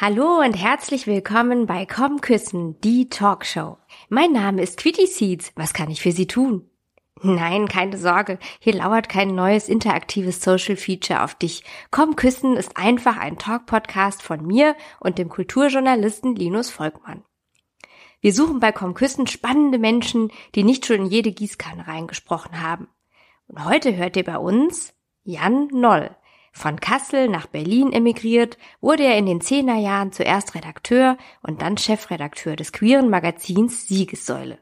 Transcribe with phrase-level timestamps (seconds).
[0.00, 3.78] Hallo und herzlich willkommen bei Komm Küssen, die Talkshow.
[4.08, 5.50] Mein Name ist Quitty Seeds.
[5.56, 6.70] Was kann ich für Sie tun?
[7.20, 11.64] Nein, keine Sorge, hier lauert kein neues interaktives Social Feature auf dich.
[11.90, 17.24] Komm Küssen ist einfach ein Talk-Podcast von mir und dem Kulturjournalisten Linus Volkmann.
[18.20, 22.86] Wir suchen bei Komm Küssen spannende Menschen, die nicht schon in jede Gießkanne reingesprochen haben.
[23.48, 24.94] Und heute hört ihr bei uns
[25.24, 26.14] Jan Noll.
[26.52, 32.56] Von Kassel nach Berlin emigriert, wurde er in den Zehnerjahren zuerst Redakteur und dann Chefredakteur
[32.56, 34.58] des queeren Magazins Siegessäule.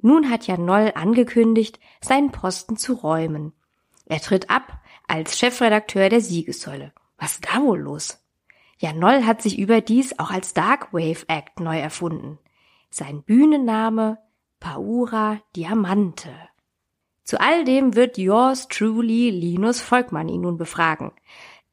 [0.00, 3.52] Nun hat Jan Noll angekündigt, seinen Posten zu räumen.
[4.06, 6.92] Er tritt ab als Chefredakteur der Siegessäule.
[7.18, 8.24] Was ist da wohl los?
[8.78, 12.38] Jan Noll hat sich überdies auch als Dark Wave Act neu erfunden.
[12.90, 14.18] Sein Bühnenname
[14.60, 16.30] Paura Diamante.
[17.28, 21.12] Zu all dem wird yours truly Linus Volkmann ihn nun befragen.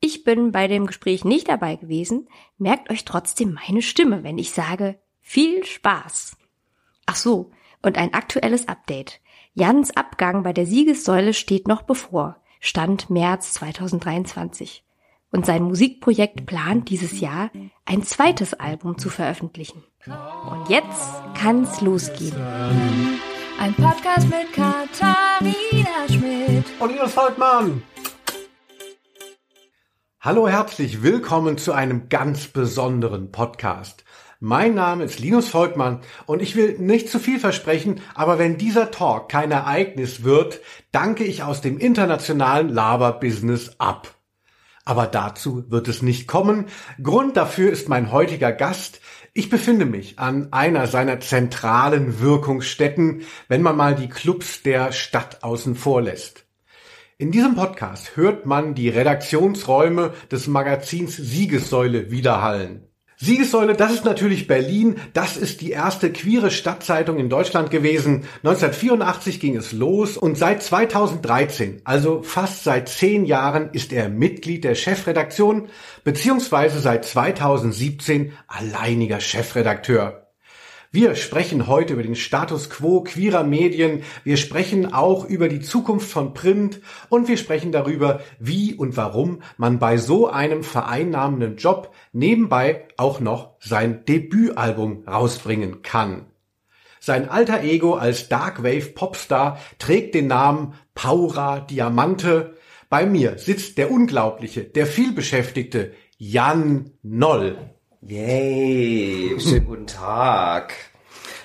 [0.02, 2.28] Ich bin bei dem Gespräch nicht dabei gewesen,
[2.58, 6.36] merkt euch trotzdem meine Stimme, wenn ich sage viel Spaß.
[7.06, 9.22] Ach so, und ein aktuelles Update.
[9.54, 14.84] Jans Abgang bei der Siegessäule steht noch bevor, Stand März 2023.
[15.32, 17.50] Und sein Musikprojekt plant dieses Jahr,
[17.86, 19.86] ein zweites Album zu veröffentlichen.
[20.06, 22.36] Und jetzt kann's losgehen.
[23.60, 27.84] Ein Podcast mit Katharina Schmidt und Ines Volkmann.
[30.20, 34.04] Hallo, herzlich willkommen zu einem ganz besonderen Podcast.
[34.40, 38.92] Mein Name ist Linus Volkmann und ich will nicht zu viel versprechen, aber wenn dieser
[38.92, 40.60] Talk kein Ereignis wird,
[40.92, 44.14] danke ich aus dem internationalen Laber-Business ab.
[44.84, 46.68] Aber dazu wird es nicht kommen.
[47.02, 49.02] Grund dafür ist mein heutiger Gast,
[49.38, 55.44] ich befinde mich an einer seiner zentralen Wirkungsstätten, wenn man mal die Clubs der Stadt
[55.44, 56.48] außen vor lässt.
[57.18, 62.85] In diesem Podcast hört man die Redaktionsräume des Magazins Siegessäule widerhallen.
[63.18, 64.98] Siegessäule, das ist natürlich Berlin.
[65.14, 68.26] Das ist die erste queere Stadtzeitung in Deutschland gewesen.
[68.44, 74.66] 1984 ging es los und seit 2013, also fast seit zehn Jahren, ist er Mitglied
[74.66, 75.70] der Chefredaktion
[76.04, 80.25] beziehungsweise seit 2017 alleiniger Chefredakteur.
[80.96, 86.10] Wir sprechen heute über den Status quo queerer Medien, wir sprechen auch über die Zukunft
[86.10, 86.80] von Print
[87.10, 93.20] und wir sprechen darüber, wie und warum man bei so einem vereinnahmenden Job nebenbei auch
[93.20, 96.28] noch sein Debütalbum rausbringen kann.
[97.02, 102.56] Sein alter Ego als Darkwave Popstar trägt den Namen Paura Diamante.
[102.88, 107.75] Bei mir sitzt der unglaubliche, der vielbeschäftigte Jan Noll.
[108.08, 110.76] Yay, schönen guten Tag.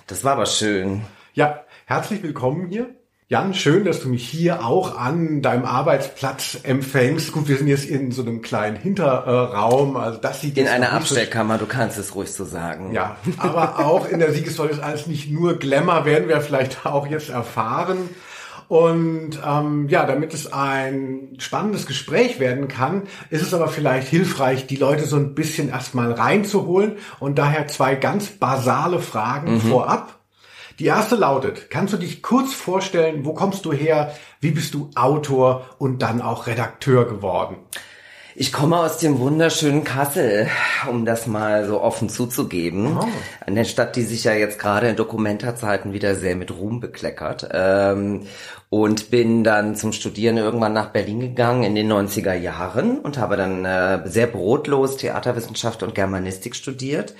[0.06, 1.00] Das war aber schön.
[1.32, 2.91] Ja, herzlich willkommen hier.
[3.28, 7.32] Jan, schön, dass du mich hier auch an deinem Arbeitsplatz empfängst.
[7.32, 11.56] Gut, wir sind jetzt in so einem kleinen Hinterraum, also das sieht in einer Abstellkammer.
[11.56, 12.93] Du kannst es ruhig so sagen.
[12.93, 17.06] Ja, aber auch in der Siegessäule ist alles nicht nur Glamour, werden wir vielleicht auch
[17.06, 18.10] jetzt erfahren.
[18.70, 24.69] Und ähm, ja, damit es ein spannendes Gespräch werden kann, ist es aber vielleicht hilfreich,
[24.69, 29.60] die Leute so ein bisschen erstmal reinzuholen und daher zwei ganz basale Fragen mhm.
[29.60, 30.20] vorab.
[30.78, 34.88] Die erste lautet, kannst du dich kurz vorstellen, wo kommst du her, wie bist du
[34.94, 37.56] Autor und dann auch Redakteur geworden?
[38.41, 40.49] Ich komme aus dem wunderschönen Kassel,
[40.89, 42.97] um das mal so offen zuzugeben.
[42.99, 43.06] Oh.
[43.45, 47.50] Eine Stadt, die sich ja jetzt gerade in Dokumentarzeiten wieder sehr mit Ruhm bekleckert.
[47.53, 48.23] Ähm,
[48.71, 53.37] und bin dann zum Studieren irgendwann nach Berlin gegangen in den 90er Jahren und habe
[53.37, 57.12] dann äh, sehr brotlos Theaterwissenschaft und Germanistik studiert.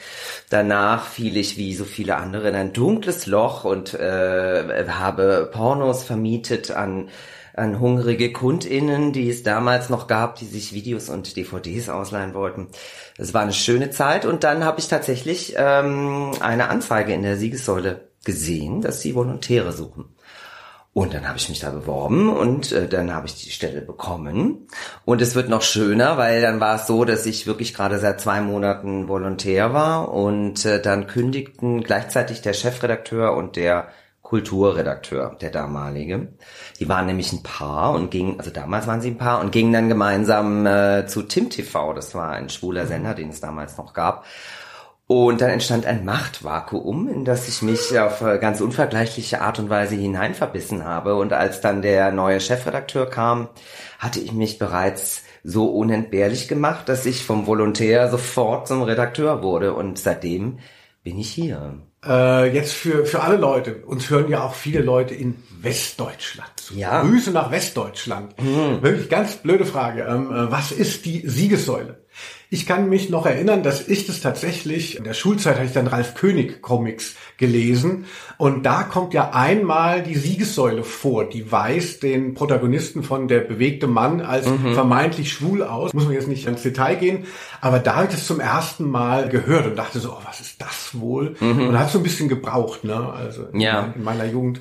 [0.49, 6.03] Danach fiel ich wie so viele andere in ein dunkles Loch und äh, habe Pornos
[6.03, 7.11] vermietet an
[7.61, 12.69] an hungrige KundInnen, die es damals noch gab, die sich Videos und DVDs ausleihen wollten.
[13.19, 17.37] Es war eine schöne Zeit und dann habe ich tatsächlich ähm, eine Anzeige in der
[17.37, 20.07] Siegessäule gesehen, dass sie Volontäre suchen.
[20.93, 24.67] Und dann habe ich mich da beworben und äh, dann habe ich die Stelle bekommen.
[25.05, 28.21] Und es wird noch schöner, weil dann war es so, dass ich wirklich gerade seit
[28.21, 33.89] zwei Monaten Volontär war und äh, dann kündigten gleichzeitig der Chefredakteur und der
[34.31, 36.29] Kulturredakteur, der damalige.
[36.79, 39.73] Die waren nämlich ein Paar und gingen, also damals waren sie ein Paar und gingen
[39.73, 41.95] dann gemeinsam äh, zu Tim TV.
[41.95, 44.25] Das war ein schwuler Sender, den es damals noch gab.
[45.09, 49.97] Und dann entstand ein Machtvakuum, in das ich mich auf ganz unvergleichliche Art und Weise
[49.97, 51.17] hineinverbissen habe.
[51.17, 53.49] Und als dann der neue Chefredakteur kam,
[53.99, 59.75] hatte ich mich bereits so unentbehrlich gemacht, dass ich vom Volontär sofort zum Redakteur wurde.
[59.75, 60.61] Und seitdem
[61.03, 61.90] bin ich hier.
[62.05, 66.51] Äh, jetzt für, für alle Leute, uns hören ja auch viele Leute in Westdeutschland.
[66.75, 67.03] Ja.
[67.03, 68.41] Grüße nach Westdeutschland.
[68.41, 68.83] Mhm.
[68.83, 70.05] Wirklich ganz blöde Frage.
[70.05, 72.00] Ähm, äh, was ist die Siegessäule?
[72.53, 75.87] Ich kann mich noch erinnern, dass ich das tatsächlich, in der Schulzeit hatte ich dann
[75.87, 78.07] Ralf König Comics gelesen
[78.39, 83.87] und da kommt ja einmal die Siegessäule vor, die weist den Protagonisten von Der bewegte
[83.87, 84.75] Mann als mhm.
[84.75, 85.95] vermeintlich schwul aus.
[85.95, 87.27] Muss man jetzt nicht ins Detail gehen,
[87.61, 90.61] aber da habe ich das zum ersten Mal gehört und dachte so, oh, was ist
[90.61, 91.37] das wohl?
[91.39, 91.69] Mhm.
[91.69, 93.13] Und hat so ein bisschen gebraucht, ne?
[93.13, 93.93] Also ja.
[93.95, 94.61] in meiner Jugend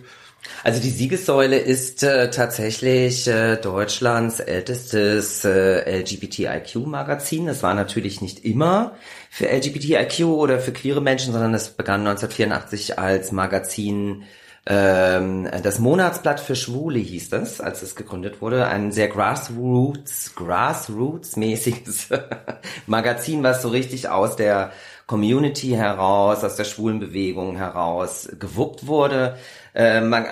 [0.63, 7.47] also die Siegessäule ist äh, tatsächlich äh, Deutschlands ältestes äh, LGBTIQ-Magazin.
[7.47, 8.95] Das war natürlich nicht immer
[9.29, 14.23] für LGBTIQ oder für queere Menschen, sondern es begann 1984 als Magazin
[14.65, 18.67] ähm, das Monatsblatt für Schwule hieß das, als es gegründet wurde.
[18.67, 22.19] Ein sehr Grassroots, Grassroots-mäßiges
[22.85, 24.71] Magazin, was so richtig aus der
[25.07, 29.37] Community heraus, aus der schwulen Bewegung heraus gewuppt wurde.
[29.73, 30.25] Äh, man,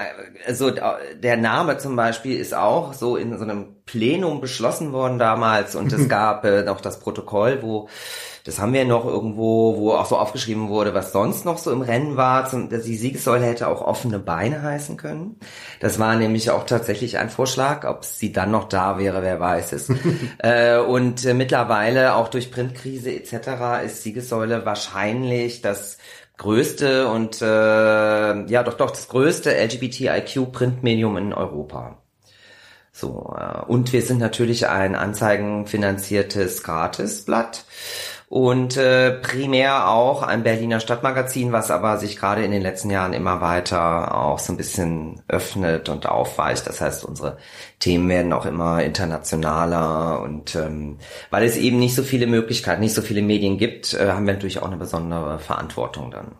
[0.46, 5.76] also der Name zum Beispiel ist auch so in so einem Plenum beschlossen worden damals
[5.76, 7.88] und es gab äh, noch das Protokoll, wo
[8.48, 11.82] das haben wir noch irgendwo, wo auch so aufgeschrieben wurde, was sonst noch so im
[11.82, 12.50] Rennen war.
[12.50, 15.36] Zum, die Siegessäule hätte auch offene Beine heißen können.
[15.82, 17.84] Das war nämlich auch tatsächlich ein Vorschlag.
[17.84, 19.90] Ob sie dann noch da wäre, wer weiß es.
[20.38, 23.84] äh, und äh, mittlerweile auch durch Printkrise etc.
[23.86, 25.98] ist Siegessäule wahrscheinlich das
[26.38, 31.98] größte und äh, ja doch doch das größte LGBTIQ-Printmedium in Europa.
[32.92, 37.66] So äh, und wir sind natürlich ein anzeigenfinanziertes Gratisblatt
[38.30, 43.14] und äh, primär auch ein Berliner Stadtmagazin, was aber sich gerade in den letzten Jahren
[43.14, 46.68] immer weiter auch so ein bisschen öffnet und aufweicht.
[46.68, 47.38] Das heißt, unsere
[47.80, 50.98] Themen werden auch immer internationaler und ähm,
[51.30, 54.34] weil es eben nicht so viele Möglichkeiten, nicht so viele Medien gibt, äh, haben wir
[54.34, 56.36] natürlich auch eine besondere Verantwortung dann.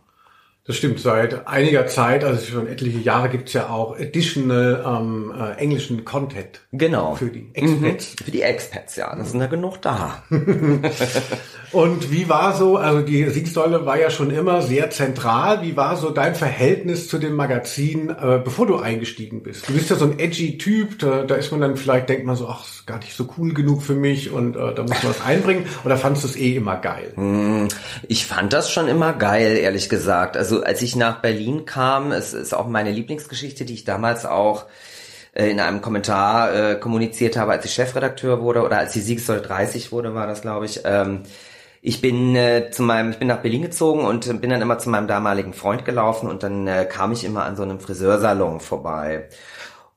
[0.68, 5.54] Das stimmt, seit einiger Zeit, also schon etliche Jahre, gibt's ja auch additional ähm, äh,
[5.54, 6.60] englischen Content.
[6.74, 7.16] Genau.
[7.16, 8.16] Für die Expats.
[8.20, 8.26] Mhm.
[8.26, 9.16] Für die Expats, ja.
[9.16, 10.24] Das sind ja genug da.
[11.72, 15.62] Und wie war so, also die Siegsäule war ja schon immer sehr zentral.
[15.62, 19.68] Wie war so dein Verhältnis zu dem Magazin, äh, bevor du eingestiegen bist?
[19.70, 22.36] Du bist ja so ein edgy Typ, da, da ist man dann vielleicht, denkt man
[22.36, 25.12] so, ach, ist gar nicht so cool genug für mich und äh, da muss man
[25.12, 25.66] was einbringen.
[25.84, 27.12] Oder fandest du es eh immer geil?
[27.16, 27.68] Hm,
[28.08, 30.38] ich fand das schon immer geil, ehrlich gesagt.
[30.38, 34.66] Also als ich nach Berlin kam, es ist auch meine Lieblingsgeschichte, die ich damals auch
[35.34, 39.42] äh, in einem Kommentar äh, kommuniziert habe, als ich Chefredakteur wurde oder als die Siegessäule
[39.42, 40.82] 30 wurde, war das, glaube ich.
[40.86, 41.24] Ähm,
[41.82, 44.90] ich bin äh, zu meinem, ich bin nach Berlin gezogen und bin dann immer zu
[44.90, 49.30] meinem damaligen Freund gelaufen und dann äh, kam ich immer an so einem Friseursalon vorbei.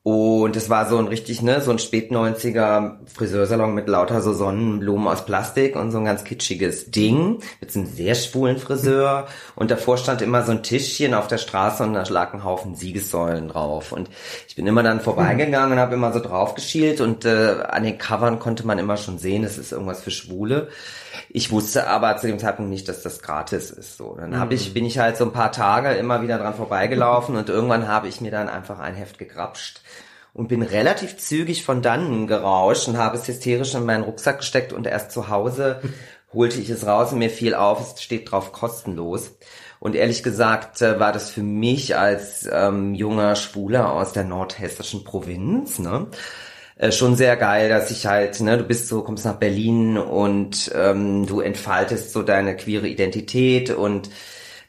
[0.03, 5.07] Und es war so ein richtig, ne, so ein Spät-90er Friseursalon mit lauter so Sonnenblumen
[5.07, 9.27] aus Plastik und so ein ganz kitschiges Ding mit so einem sehr schwulen Friseur.
[9.55, 12.73] Und davor stand immer so ein Tischchen auf der Straße und da lag ein Haufen
[12.73, 13.91] Siegessäulen drauf.
[13.91, 14.09] Und
[14.47, 17.99] ich bin immer dann vorbeigegangen und habe immer so drauf geschielt und äh, an den
[17.99, 20.69] Covern konnte man immer schon sehen, es ist irgendwas für Schwule.
[21.33, 23.95] Ich wusste aber zu dem Zeitpunkt nicht, dass das gratis ist.
[23.95, 24.73] So, dann hab ich, mhm.
[24.73, 28.19] bin ich halt so ein paar Tage immer wieder dran vorbeigelaufen und irgendwann habe ich
[28.19, 29.81] mir dann einfach ein Heft gegrapscht
[30.33, 34.73] und bin relativ zügig von dannen gerauscht und habe es hysterisch in meinen Rucksack gesteckt
[34.73, 35.81] und erst zu Hause
[36.33, 39.31] holte ich es raus und mir fiel auf, es steht drauf kostenlos.
[39.79, 45.03] Und ehrlich gesagt äh, war das für mich als ähm, junger Schwuler aus der nordhessischen
[45.03, 46.07] Provinz, ne,
[46.81, 50.71] äh, schon sehr geil, dass ich halt, ne, du bist so, kommst nach Berlin und
[50.73, 54.09] ähm, du entfaltest so deine queere Identität und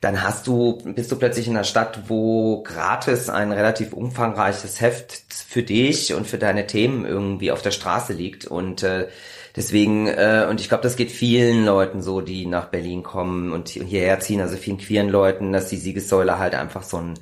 [0.02, 5.22] dann hast du, bist du plötzlich in einer Stadt, wo gratis ein relativ umfangreiches Heft
[5.32, 9.08] für dich und für deine Themen irgendwie auf der Straße liegt und äh,
[9.56, 13.70] deswegen äh, und ich glaube, das geht vielen Leuten so, die nach Berlin kommen und
[13.70, 17.14] hierher ziehen, also vielen queeren Leuten, dass die Siegessäule halt einfach so ein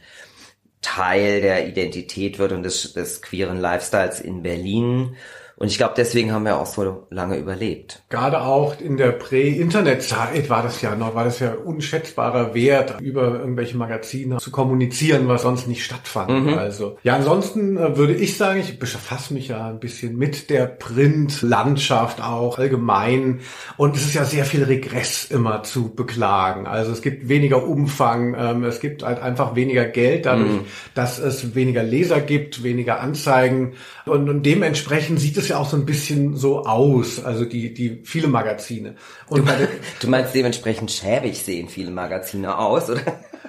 [0.83, 5.17] Teil der Identität wird und des, des queeren Lifestyles in Berlin
[5.61, 8.03] und ich glaube, deswegen haben wir auch so lange überlebt.
[8.09, 13.25] Gerade auch in der Prä-Internet-Zeit war das ja noch, war das ja unschätzbarer Wert, über
[13.41, 16.47] irgendwelche Magazine zu kommunizieren, was sonst nicht stattfand.
[16.47, 16.55] Mhm.
[16.55, 20.65] Also, ja, ansonsten äh, würde ich sagen, ich befasse mich ja ein bisschen mit der
[20.65, 23.41] Print-Landschaft auch allgemein.
[23.77, 26.67] Und es ist ja sehr viel Regress immer zu beklagen.
[26.67, 30.65] Also es gibt weniger Umfang, ähm, es gibt halt einfach weniger Geld dadurch, mhm.
[30.95, 33.75] dass es weniger Leser gibt, weniger Anzeigen.
[34.07, 38.01] Und, und dementsprechend sieht es ja auch so ein bisschen so aus, also die, die
[38.05, 38.97] viele Magazine.
[39.29, 39.53] Und du,
[40.01, 43.03] du meinst dementsprechend schäbig sehen viele Magazine aus, oder?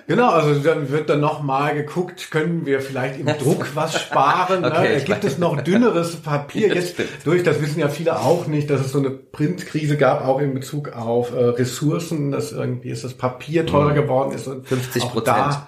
[0.07, 4.65] Genau, also dann wird dann nochmal geguckt, können wir vielleicht im Druck was sparen?
[4.65, 5.03] okay, ne?
[5.03, 6.73] Gibt es noch dünneres Papier?
[6.73, 10.39] Jetzt durch, das wissen ja viele auch nicht, dass es so eine Printkrise gab, auch
[10.39, 13.95] in Bezug auf äh, Ressourcen, dass irgendwie ist das Papier teurer mhm.
[13.95, 15.59] geworden ist und 50 Prozent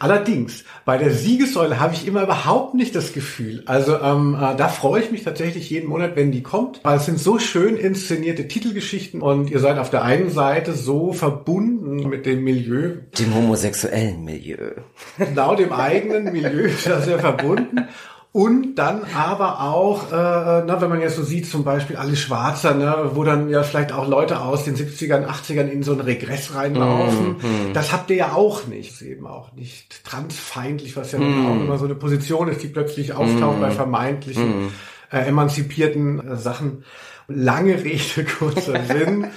[0.00, 3.62] Allerdings, bei der Siegessäule habe ich immer überhaupt nicht das Gefühl.
[3.66, 7.06] Also ähm, äh, da freue ich mich tatsächlich jeden Monat, wenn die kommt, weil es
[7.06, 12.26] sind so schön inszenierte Titelgeschichten und ihr seid auf der einen Seite so verbunden mit
[12.26, 12.96] dem Milieu.
[13.16, 14.72] Dem homosexuellen Milieu.
[15.16, 17.88] Genau, dem eigenen Milieu ist ja sehr verbunden.
[18.34, 22.74] Und dann aber auch, äh, na, wenn man jetzt so sieht, zum Beispiel alle Schwarzer,
[22.74, 26.52] ne, wo dann ja vielleicht auch Leute aus den 70ern, 80ern in so einen Regress
[26.52, 27.36] reinlaufen.
[27.36, 27.72] Mm, mm.
[27.74, 28.90] Das habt ihr ja auch nicht.
[28.90, 31.46] Das ist eben auch nicht transfeindlich, was ja mm.
[31.46, 34.72] auch immer so eine Position ist, die plötzlich auftaucht bei vermeintlichen
[35.12, 36.82] äh, emanzipierten äh, Sachen.
[37.28, 39.28] Lange Rede, kurzer Sinn.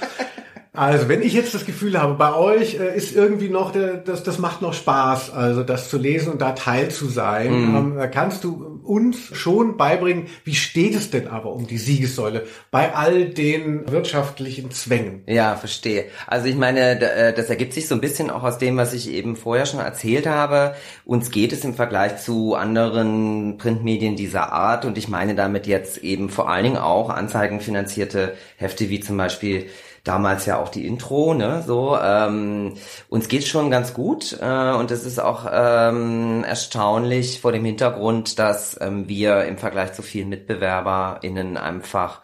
[0.77, 4.21] Also wenn ich jetzt das Gefühl habe, bei euch äh, ist irgendwie noch, der, das,
[4.21, 7.99] das macht noch Spaß, also das zu lesen und da teil zu sein, mhm.
[7.99, 12.93] ähm, kannst du uns schon beibringen, wie steht es denn aber um die Siegessäule bei
[12.93, 15.23] all den wirtschaftlichen Zwängen?
[15.25, 16.05] Ja, verstehe.
[16.27, 19.11] Also ich meine, äh, das ergibt sich so ein bisschen auch aus dem, was ich
[19.11, 20.75] eben vorher schon erzählt habe.
[21.05, 25.97] Uns geht es im Vergleich zu anderen Printmedien dieser Art und ich meine damit jetzt
[25.97, 29.65] eben vor allen Dingen auch anzeigenfinanzierte Hefte wie zum Beispiel
[30.07, 32.73] damals ja auch die Intro, ne, so, ähm,
[33.09, 38.39] uns geht's schon ganz gut äh, und es ist auch ähm, erstaunlich vor dem Hintergrund,
[38.39, 42.21] dass ähm, wir im Vergleich zu vielen MitbewerberInnen einfach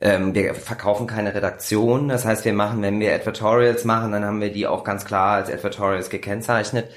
[0.00, 4.40] ähm, wir verkaufen keine Redaktion, das heißt, wir machen, wenn wir Advertorials machen, dann haben
[4.40, 6.90] wir die auch ganz klar als Advertorials gekennzeichnet.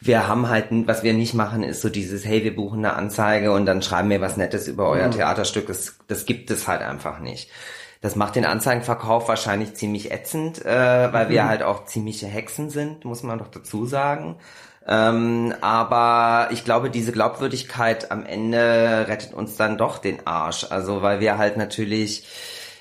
[0.00, 3.52] Wir haben halt, was wir nicht machen, ist so dieses, hey, wir buchen eine Anzeige
[3.52, 5.12] und dann schreiben wir was Nettes über euer mhm.
[5.12, 5.66] Theaterstück.
[5.66, 7.50] Das, das gibt es halt einfach nicht.
[8.06, 11.30] Das macht den Anzeigenverkauf wahrscheinlich ziemlich ätzend, äh, weil mhm.
[11.30, 14.36] wir halt auch ziemliche Hexen sind, muss man doch dazu sagen.
[14.86, 20.66] Ähm, aber ich glaube, diese Glaubwürdigkeit am Ende rettet uns dann doch den Arsch.
[20.70, 22.28] Also weil wir halt natürlich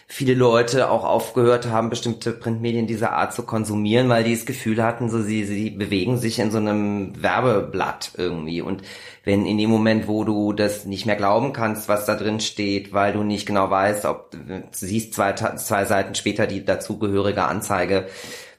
[0.08, 4.84] viele Leute auch aufgehört haben, bestimmte Printmedien dieser Art zu konsumieren, weil die das Gefühl
[4.84, 8.62] hatten, so sie, sie bewegen sich in so einem Werbeblatt irgendwie.
[8.62, 8.84] Und
[9.24, 12.94] wenn in dem Moment, wo du das nicht mehr glauben kannst, was da drin steht,
[12.94, 14.38] weil du nicht genau weißt, ob du
[14.72, 18.08] siehst zwei, zwei Seiten später die dazugehörige Anzeige,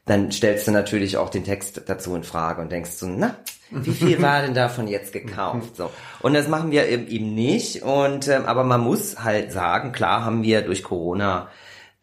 [0.07, 3.37] dann stellst du natürlich auch den Text dazu in Frage und denkst so, na,
[3.71, 5.77] wie viel war denn davon jetzt gekauft?
[5.77, 5.91] So.
[6.21, 7.83] Und das machen wir eben nicht.
[7.83, 11.49] Und ähm, aber man muss halt sagen, klar haben wir durch Corona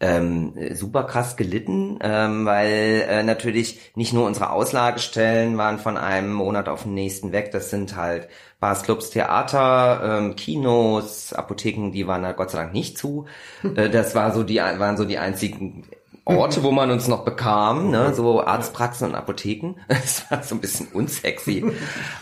[0.02, 6.34] ähm, super krass gelitten, ähm, weil äh, natürlich nicht nur unsere Auslagestellen waren von einem
[6.34, 7.52] Monat auf den nächsten weg.
[7.52, 8.28] Das sind halt
[8.60, 13.28] Bars, Clubs, Theater, ähm, Kinos, Apotheken, die waren da Gott sei Dank nicht zu.
[13.76, 15.86] Äh, das war so die waren so die einzigen
[16.26, 19.76] Orte, wo man uns noch bekam, ne, so Arztpraxen und Apotheken.
[19.88, 21.66] Das war so ein bisschen unsexy.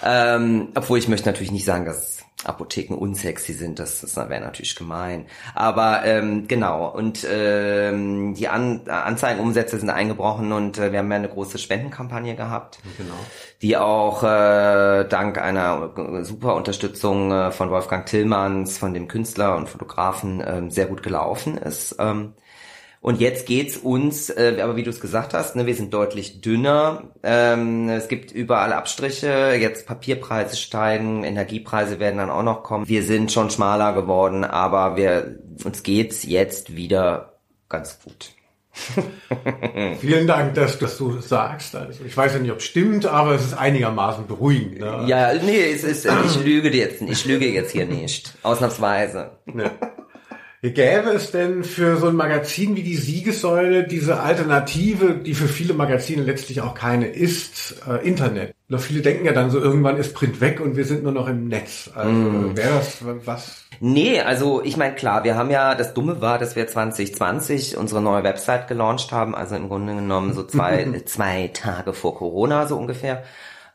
[0.04, 4.76] ähm, obwohl ich möchte natürlich nicht sagen, dass Apotheken unsexy sind, das, das wäre natürlich
[4.76, 5.26] gemein.
[5.54, 11.18] Aber ähm, genau, und ähm, die An Anzeigenumsätze sind eingebrochen und äh, wir haben ja
[11.18, 13.14] eine große Spendenkampagne gehabt, genau.
[13.62, 19.70] die auch äh, dank einer super Unterstützung äh, von Wolfgang Tillmanns, von dem Künstler und
[19.70, 21.96] Fotografen, äh, sehr gut gelaufen ist.
[22.00, 22.34] Ähm,
[23.02, 26.42] und jetzt geht's uns, äh, aber wie du es gesagt hast, ne, wir sind deutlich
[26.42, 27.02] dünner.
[27.24, 29.58] Ähm, es gibt überall Abstriche.
[29.60, 32.88] Jetzt Papierpreise steigen, Energiepreise werden dann auch noch kommen.
[32.88, 37.40] Wir sind schon schmaler geworden, aber wir uns geht's jetzt wieder
[37.70, 38.34] ganz gut.
[40.00, 41.76] Vielen Dank, dass, dass du das sagst.
[41.76, 44.80] Also ich weiß ja nicht, ob es stimmt, aber es ist einigermaßen beruhigend.
[44.80, 45.06] Ne?
[45.08, 48.36] Ja, nee, es ist, ich lüge jetzt, ich lüge jetzt hier nicht.
[48.44, 49.32] Ausnahmsweise.
[49.48, 49.72] Ja.
[50.70, 55.74] Gäbe es denn für so ein Magazin wie die Siegessäule diese Alternative, die für viele
[55.74, 58.54] Magazine letztlich auch keine ist, äh, Internet?
[58.68, 61.28] Noch viele denken ja dann so, irgendwann ist Print weg und wir sind nur noch
[61.28, 61.90] im Netz.
[61.96, 62.56] Also mm.
[62.56, 63.66] wäre das was?
[63.80, 68.00] Nee, also ich meine, klar, wir haben ja, das Dumme war, dass wir 2020 unsere
[68.00, 72.78] neue Website gelauncht haben, also im Grunde genommen so zwei, zwei Tage vor Corona so
[72.78, 73.24] ungefähr.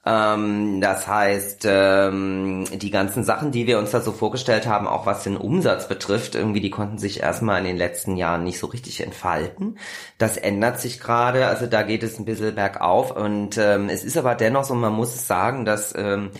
[0.06, 5.04] Ähm, das heißt, ähm, die ganzen Sachen, die wir uns da so vorgestellt haben, auch
[5.04, 8.68] was den Umsatz betrifft, irgendwie, die konnten sich erstmal in den letzten Jahren nicht so
[8.68, 9.78] richtig entfalten.
[10.16, 14.16] Das ändert sich gerade, also da geht es ein bisschen bergauf und ähm, es ist
[14.16, 16.30] aber dennoch so, man muss sagen, dass ähm,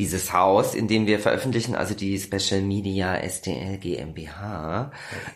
[0.00, 4.92] dieses Haus, in dem wir veröffentlichen, also die Special Media STL GmbH.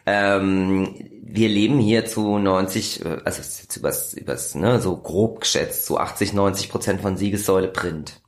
[0.07, 5.85] Ähm, wir leben hier zu 90, äh, also jetzt übers, übers, ne, so grob geschätzt,
[5.85, 8.23] zu 80, 90 Prozent von Siegessäule Print.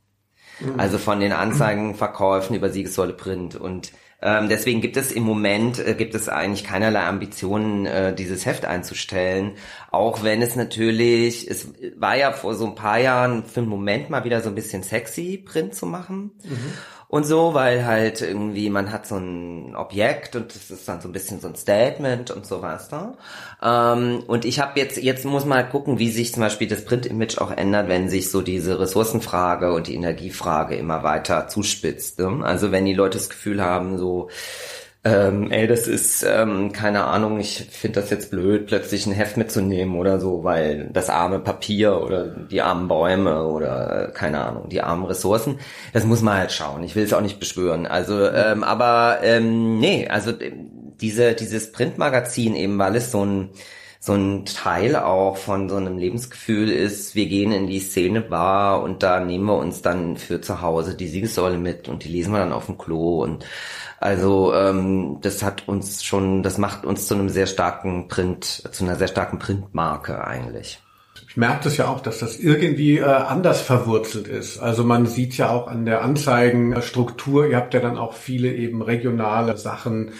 [0.59, 0.79] Mhm.
[0.79, 3.91] Also von den Anzeigenverkäufen über Siegessäule Print und
[4.27, 8.65] ähm, deswegen gibt es im Moment, äh, gibt es eigentlich keinerlei Ambitionen, äh, dieses Heft
[8.65, 9.53] einzustellen.
[9.89, 14.09] Auch wenn es natürlich, es war ja vor so ein paar Jahren für einen Moment
[14.09, 16.31] mal wieder so ein bisschen sexy, Print zu machen.
[16.43, 16.73] Mhm.
[17.09, 21.07] Und so, weil halt irgendwie man hat so ein Objekt und das ist dann so
[21.07, 23.15] ein bisschen so ein Statement und so was da.
[23.63, 26.83] Ähm, und ich habe jetzt, jetzt muss man halt gucken, wie sich zum Beispiel das
[26.83, 32.19] Print-Image auch ändert, wenn sich so diese Ressourcenfrage und die Energiefrage immer weiter zuspitzt.
[32.19, 32.41] Ne?
[32.43, 34.29] Also wenn die Leute das Gefühl haben, so
[35.07, 39.37] ähm, ey, das ist, ähm, keine Ahnung, ich finde das jetzt blöd, plötzlich ein Heft
[39.37, 44.67] mitzunehmen oder so, weil das arme Papier oder die armen Bäume oder äh, keine Ahnung,
[44.69, 45.59] die armen Ressourcen,
[45.93, 46.83] das muss man halt schauen.
[46.83, 47.85] Ich will es auch nicht beschwören.
[47.85, 50.33] Also, ähm, aber ähm, nee, also
[50.99, 53.49] diese, dieses Printmagazin eben, weil es so ein
[53.99, 58.83] so ein Teil auch von so einem Lebensgefühl ist, wir gehen in die Szene Bar
[58.83, 62.31] und da nehmen wir uns dann für zu Hause die Siegessäule mit und die lesen
[62.31, 63.45] wir dann auf dem Klo und
[63.99, 68.83] also ähm, das hat uns schon, das macht uns zu einem sehr starken Print, zu
[68.83, 70.79] einer sehr starken Printmarke eigentlich.
[71.29, 74.59] Ich merke das ja auch, dass das irgendwie äh, anders verwurzelt ist.
[74.59, 78.81] Also man sieht ja auch an der Anzeigenstruktur, ihr habt ja dann auch viele eben
[78.81, 80.11] regionale Sachen,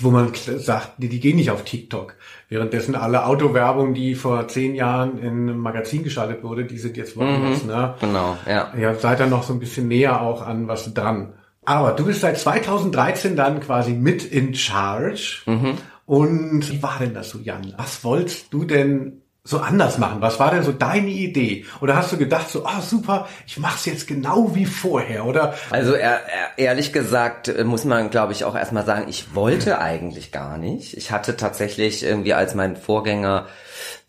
[0.00, 2.14] wo man sagt, die, die gehen nicht auf TikTok.
[2.48, 7.16] Währenddessen alle Autowerbung, die vor zehn Jahren in einem Magazin geschaltet wurde, die sind jetzt
[7.16, 7.64] woanders.
[7.64, 7.94] Mhm, ne?
[8.00, 8.72] Genau, ja.
[8.78, 11.34] Ja, seid dann noch so ein bisschen näher auch an was dran.
[11.64, 15.42] Aber du bist seit 2013 dann quasi mit in charge.
[15.46, 15.74] Mhm.
[16.06, 17.74] Und wie war denn das so, Jan?
[17.76, 20.20] Was wolltest du denn so anders machen?
[20.20, 21.64] Was war denn so deine Idee?
[21.80, 25.54] Oder hast du gedacht so, ah oh, super, ich mach's jetzt genau wie vorher, oder?
[25.70, 26.20] Also er,
[26.58, 30.94] ehrlich gesagt äh, muss man, glaube ich, auch erstmal sagen, ich wollte eigentlich gar nicht.
[30.98, 33.46] Ich hatte tatsächlich irgendwie als mein Vorgänger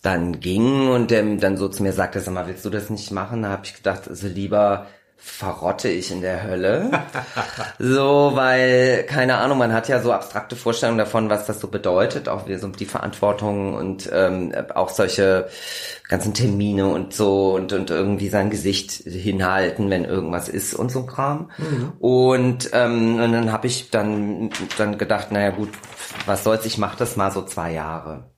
[0.01, 3.11] dann ging und der dann so zu mir sagte, sag mal, willst du das nicht
[3.11, 3.43] machen?
[3.43, 4.87] Da habe ich gedacht, also lieber
[5.21, 6.91] verrotte ich in der Hölle.
[7.79, 12.29] so, weil, keine Ahnung, man hat ja so abstrakte Vorstellungen davon, was das so bedeutet,
[12.29, 15.49] auch wie so die Verantwortung und ähm, auch solche
[16.07, 20.99] ganzen Termine und so und, und irgendwie sein Gesicht hinhalten, wenn irgendwas ist und so
[20.99, 21.51] ein Kram.
[21.57, 21.93] Mhm.
[21.99, 25.69] Und, ähm, und dann habe ich dann, dann gedacht, naja gut,
[26.25, 28.31] was soll's, ich mach das mal so zwei Jahre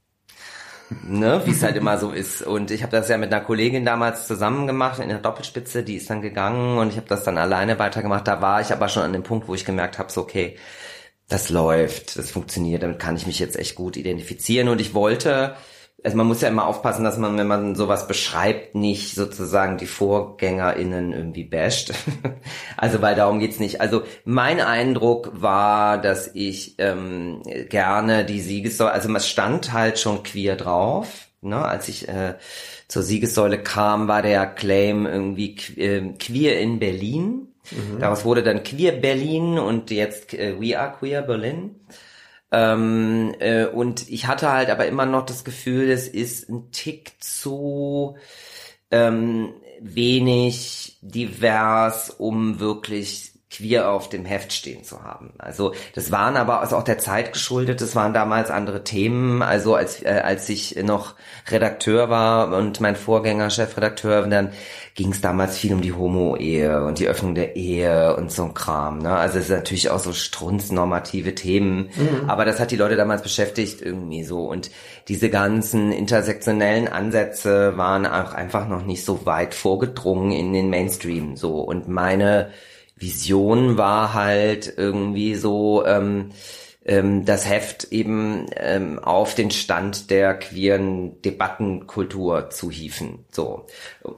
[1.03, 2.41] ne, wie es halt immer so ist.
[2.41, 5.95] Und ich habe das ja mit einer Kollegin damals zusammen gemacht in der Doppelspitze, die
[5.95, 8.27] ist dann gegangen und ich habe das dann alleine weitergemacht.
[8.27, 10.57] Da war ich aber schon an dem Punkt, wo ich gemerkt habe, so okay,
[11.27, 15.55] das läuft, das funktioniert, damit kann ich mich jetzt echt gut identifizieren und ich wollte
[16.03, 19.85] also man muss ja immer aufpassen, dass man, wenn man sowas beschreibt, nicht sozusagen die
[19.85, 21.93] VorgängerInnen irgendwie basht.
[22.77, 23.81] also weil darum geht's nicht.
[23.81, 30.23] Also mein Eindruck war, dass ich ähm, gerne die Siegessäule, also es stand halt schon
[30.23, 31.27] queer drauf.
[31.41, 31.57] Ne?
[31.63, 32.35] Als ich äh,
[32.87, 37.47] zur Siegessäule kam, war der Claim irgendwie äh, queer in Berlin.
[37.71, 37.99] Mhm.
[37.99, 41.75] Daraus wurde dann Queer Berlin und jetzt äh, We Are Queer Berlin.
[42.51, 47.13] Ähm, äh, und ich hatte halt aber immer noch das Gefühl, es ist ein Tick
[47.19, 48.17] zu
[48.91, 55.33] ähm, wenig divers, um wirklich queer auf dem Heft stehen zu haben.
[55.37, 59.41] Also das waren aber also auch der Zeit geschuldet, das waren damals andere Themen.
[59.41, 61.15] Also als, äh, als ich noch
[61.49, 64.51] Redakteur war und mein Vorgänger Chefredakteur, dann
[64.95, 68.53] ging es damals viel um die Homo-Ehe und die Öffnung der Ehe und so ein
[68.53, 68.99] Kram.
[68.99, 69.13] Ne?
[69.13, 72.29] Also es ist natürlich auch so strunznormative Themen, mhm.
[72.29, 74.45] aber das hat die Leute damals beschäftigt irgendwie so.
[74.45, 74.71] Und
[75.09, 81.35] diese ganzen intersektionellen Ansätze waren auch einfach noch nicht so weit vorgedrungen in den Mainstream
[81.35, 81.59] so.
[81.59, 82.51] Und meine
[83.01, 86.29] Vision war halt irgendwie so, ähm,
[86.83, 93.25] ähm, das Heft eben ähm, auf den Stand der queeren Debattenkultur zu hieven.
[93.31, 93.67] So,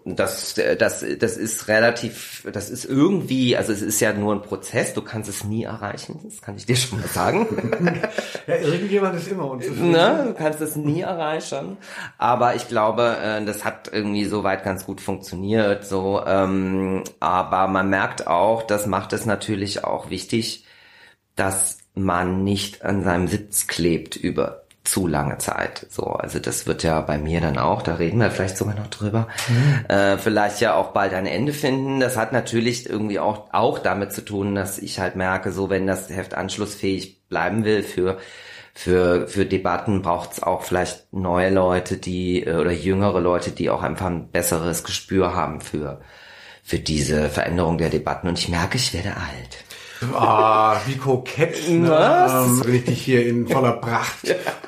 [0.06, 4.94] das, das, das ist relativ, das ist irgendwie, also es ist ja nur ein Prozess.
[4.94, 6.22] Du kannst es nie erreichen.
[6.24, 8.00] Das kann ich dir schon mal sagen.
[8.48, 9.92] ja, irgendjemand ist immer unzufrieden.
[9.92, 10.24] Ne?
[10.28, 11.76] Du kannst es nie erreichen.
[12.18, 15.84] Aber ich glaube, äh, das hat irgendwie soweit ganz gut funktioniert.
[15.84, 20.66] So, ähm, aber man merkt auch, das macht es natürlich auch wichtig,
[21.36, 25.88] dass man nicht an seinem Sitz klebt über zu lange Zeit.
[25.90, 28.88] So, also das wird ja bei mir dann auch, da reden wir vielleicht sogar noch
[28.88, 29.86] drüber, mhm.
[29.88, 32.02] äh, vielleicht ja auch bald ein Ende finden.
[32.02, 35.88] Das hat natürlich irgendwie auch, auch damit zu tun, dass ich halt merke, so wenn
[35.88, 38.18] das Heft anschlussfähig bleiben will für
[38.76, 43.70] für, für Debatten braucht es auch vielleicht neue Leute, die äh, oder jüngere Leute, die
[43.70, 46.02] auch einfach ein besseres Gespür haben für,
[46.64, 48.28] für diese Veränderung der Debatten.
[48.28, 49.64] Und ich merke, ich werde alt.
[50.14, 51.90] Ah, wie kokett, ne?
[51.90, 52.34] Was?
[52.34, 54.18] Ähm, wenn ich dich hier in voller Pracht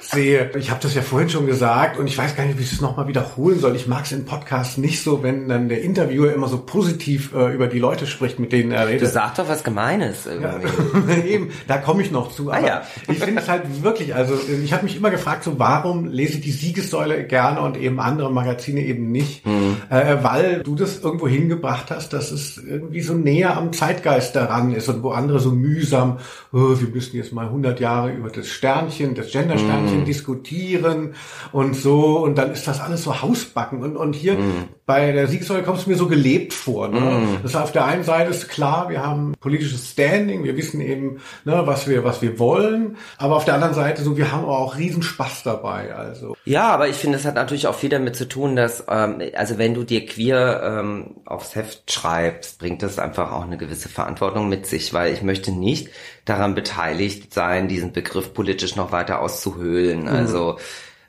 [0.01, 0.51] sehe.
[0.57, 2.81] Ich habe das ja vorhin schon gesagt und ich weiß gar nicht, wie ich es
[2.81, 3.75] nochmal wiederholen soll.
[3.75, 7.53] Ich mag es in Podcasts nicht so, wenn dann der Interviewer immer so positiv äh,
[7.53, 9.09] über die Leute spricht, mit denen er Du redet.
[9.11, 11.27] sag doch was Gemeines irgendwie.
[11.27, 12.51] Eben, da komme ich noch zu.
[12.51, 12.81] Aber ja.
[13.07, 16.41] ich finde es halt wirklich, also ich habe mich immer gefragt, so warum lese ich
[16.41, 19.77] die Siegessäule gerne und eben andere Magazine eben nicht, Mhm.
[19.89, 24.73] äh, weil du das irgendwo hingebracht hast, dass es irgendwie so näher am Zeitgeist daran
[24.73, 26.19] ist und wo andere so mühsam,
[26.53, 30.05] oh, wir müssen jetzt mal 100 Jahre über das Sternchen, das Gender-Sternchen Mhm.
[30.05, 31.13] diskutieren
[31.51, 34.65] und so und dann ist das alles so Hausbacken und, und hier Mhm.
[34.85, 36.87] bei der Siegessäule kommt es mir so gelebt vor.
[36.87, 37.39] Ne?
[37.41, 41.17] Das ist auf der einen Seite ist klar, wir haben politisches Standing, wir wissen eben,
[41.43, 44.77] ne, was wir, was wir wollen, aber auf der anderen Seite so, wir haben auch
[44.77, 45.93] riesen Spaß dabei.
[45.95, 49.21] Also Ja, aber ich finde, es hat natürlich auch viel damit zu tun, dass, ähm,
[49.35, 53.89] also wenn du dir queer ähm, aufs Heft schreibst, bringt das einfach auch eine gewisse
[53.89, 55.89] Verantwortung mit sich, weil ich möchte nicht
[56.25, 60.07] daran beteiligt sein, diesen Begriff politisch noch weiter auszuhöhlen.
[60.07, 60.57] Also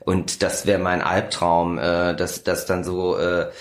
[0.07, 3.51] und das wäre mein Albtraum, äh, dass das dann so äh,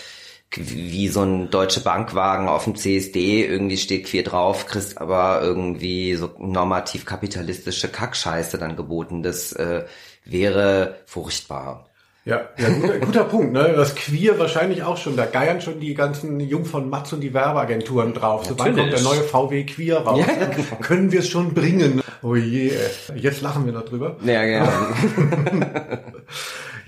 [0.54, 6.14] wie so ein deutsche Bankwagen auf dem CSD irgendwie steht queer drauf, kriegst aber irgendwie
[6.14, 9.24] so normativ kapitalistische Kackscheiße dann geboten.
[9.24, 9.86] Das äh,
[10.24, 11.88] wäre furchtbar.
[12.26, 13.52] Ja, ja guter, guter Punkt.
[13.52, 13.72] Ne?
[13.76, 15.16] Das Queer wahrscheinlich auch schon.
[15.16, 18.44] Da geiern schon die ganzen Jung von Matz und die Werbeagenturen drauf.
[18.44, 20.18] So wann kommt der neue VW Queer raus?
[20.26, 20.50] Ja, ne?
[20.82, 22.02] Können wir es schon bringen?
[22.22, 22.72] Oh je,
[23.14, 24.16] jetzt lachen wir noch drüber.
[24.24, 24.68] Ja, genau.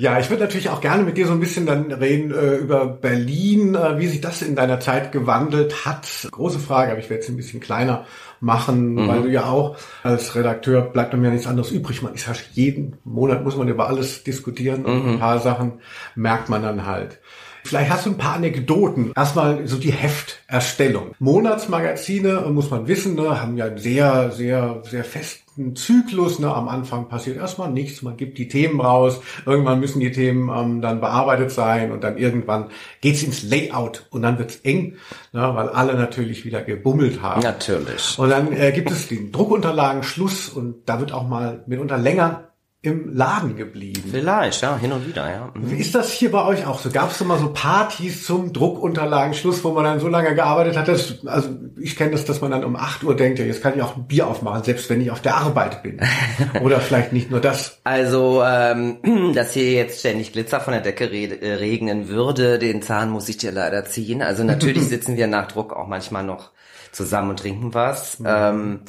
[0.00, 2.86] Ja, ich würde natürlich auch gerne mit dir so ein bisschen dann reden äh, über
[2.86, 6.06] Berlin, äh, wie sich das in deiner Zeit gewandelt hat.
[6.30, 8.06] Große Frage, aber ich werde es ein bisschen kleiner
[8.40, 12.02] machen, weil du ja auch als Redakteur bleibt einem ja nichts anderes übrig.
[12.02, 15.80] Man ist ja jeden Monat muss man über alles diskutieren und ein paar Sachen
[16.14, 17.20] merkt man dann halt.
[17.64, 19.12] Vielleicht hast du ein paar Anekdoten.
[19.14, 21.14] Erstmal so die Hefterstellung.
[21.18, 25.04] Monatsmagazine, muss man wissen, ne, haben ja einen sehr, sehr, sehr
[25.58, 26.38] festen Zyklus.
[26.38, 26.52] Ne.
[26.52, 29.20] Am Anfang passiert erstmal nichts, man gibt die Themen raus.
[29.44, 32.68] Irgendwann müssen die Themen ähm, dann bearbeitet sein und dann irgendwann
[33.00, 34.96] geht's ins Layout und dann wird's eng,
[35.32, 37.42] ne, weil alle natürlich wieder gebummelt haben.
[37.42, 38.18] Natürlich.
[38.18, 42.47] Und dann äh, gibt es den Druckunterlagen Schluss und da wird auch mal mitunter länger
[42.80, 44.04] im Laden geblieben.
[44.08, 45.50] Vielleicht, ja, hin und wieder, ja.
[45.52, 45.72] Mhm.
[45.72, 46.90] Wie ist das hier bei euch auch so?
[46.90, 50.86] Gab es mal so Partys zum Druckunterlagenschluss, wo man dann so lange gearbeitet hat?
[50.86, 51.48] Dass, also
[51.80, 53.96] ich kenne das, dass man dann um 8 Uhr denkt, ja, jetzt kann ich auch
[53.96, 56.00] ein Bier aufmachen, selbst wenn ich auf der Arbeit bin.
[56.62, 57.80] Oder vielleicht nicht nur das.
[57.82, 62.80] Also, ähm, dass hier jetzt ständig Glitzer von der Decke re äh, regnen würde, den
[62.80, 64.22] Zahn muss ich dir leider ziehen.
[64.22, 66.52] Also natürlich sitzen wir nach Druck auch manchmal noch
[66.92, 68.18] zusammen und trinken was.
[68.24, 68.82] Ähm,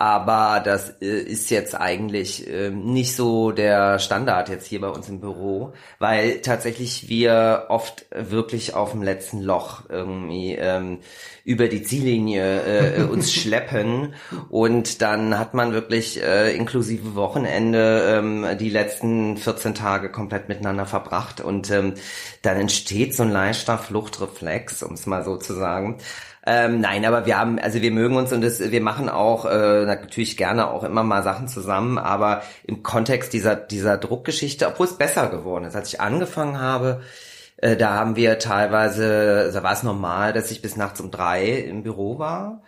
[0.00, 5.10] aber das äh, ist jetzt eigentlich ähm, nicht so der Standard jetzt hier bei uns
[5.10, 11.00] im Büro, weil tatsächlich wir oft wirklich auf dem letzten Loch irgendwie ähm,
[11.44, 14.14] über die Ziellinie äh, uns schleppen
[14.48, 20.86] und dann hat man wirklich äh, inklusive Wochenende ähm, die letzten 14 Tage komplett miteinander
[20.86, 21.92] verbracht und ähm,
[22.40, 25.98] dann entsteht so ein leichter Fluchtreflex, um es mal so zu sagen.
[26.46, 29.84] Ähm, nein, aber wir haben, also wir mögen uns und das, wir machen auch äh,
[29.84, 34.96] natürlich gerne auch immer mal Sachen zusammen, aber im Kontext dieser dieser Druckgeschichte, obwohl es
[34.96, 37.02] besser geworden ist, als ich angefangen habe,
[37.58, 41.46] äh, da haben wir teilweise, da war es normal, dass ich bis nachts um drei
[41.46, 42.62] im Büro war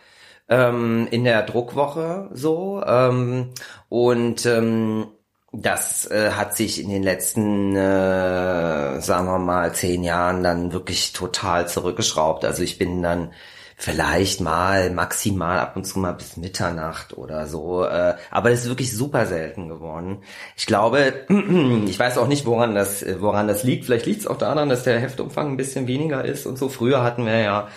[0.48, 3.50] ähm, in der Druckwoche so ähm,
[3.88, 5.08] und ähm,
[5.52, 11.12] das äh, hat sich in den letzten, äh, sagen wir mal, zehn Jahren dann wirklich
[11.12, 12.44] total zurückgeschraubt.
[12.46, 13.32] Also ich bin dann
[13.76, 17.84] vielleicht mal maximal ab und zu mal bis Mitternacht oder so.
[17.84, 20.22] Äh, aber das ist wirklich super selten geworden.
[20.56, 21.26] Ich glaube,
[21.86, 23.84] ich weiß auch nicht, woran das, woran das liegt.
[23.84, 26.68] Vielleicht liegt es auch daran, dass der Heftumfang ein bisschen weniger ist und so.
[26.68, 27.68] Früher hatten wir ja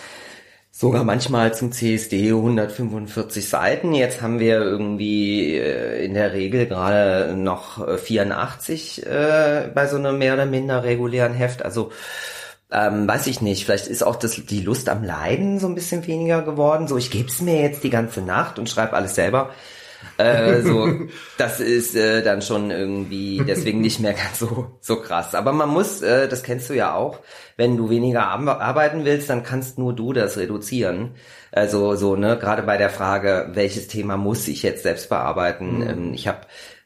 [0.78, 3.94] sogar manchmal zum CSD 145 Seiten.
[3.94, 9.96] Jetzt haben wir irgendwie äh, in der Regel gerade noch äh, 84 äh, bei so
[9.96, 11.64] einem mehr oder minder regulären Heft.
[11.64, 11.92] Also
[12.76, 16.06] ähm, weiß ich nicht, vielleicht ist auch das, die Lust am Leiden so ein bisschen
[16.08, 16.88] weniger geworden.
[16.88, 19.52] So, ich geb's mir jetzt die ganze Nacht und schreibe alles selber.
[20.18, 20.90] äh, so,
[21.38, 25.36] das ist äh, dann schon irgendwie deswegen nicht mehr ganz so so krass.
[25.36, 27.20] Aber man muss, äh, das kennst du ja auch,
[27.58, 31.16] wenn du weniger ar- arbeiten willst, dann kannst nur du das reduzieren.
[31.52, 35.82] Also so ne, gerade bei der Frage, welches Thema muss ich jetzt selbst bearbeiten.
[35.88, 36.42] Ähm, ich habe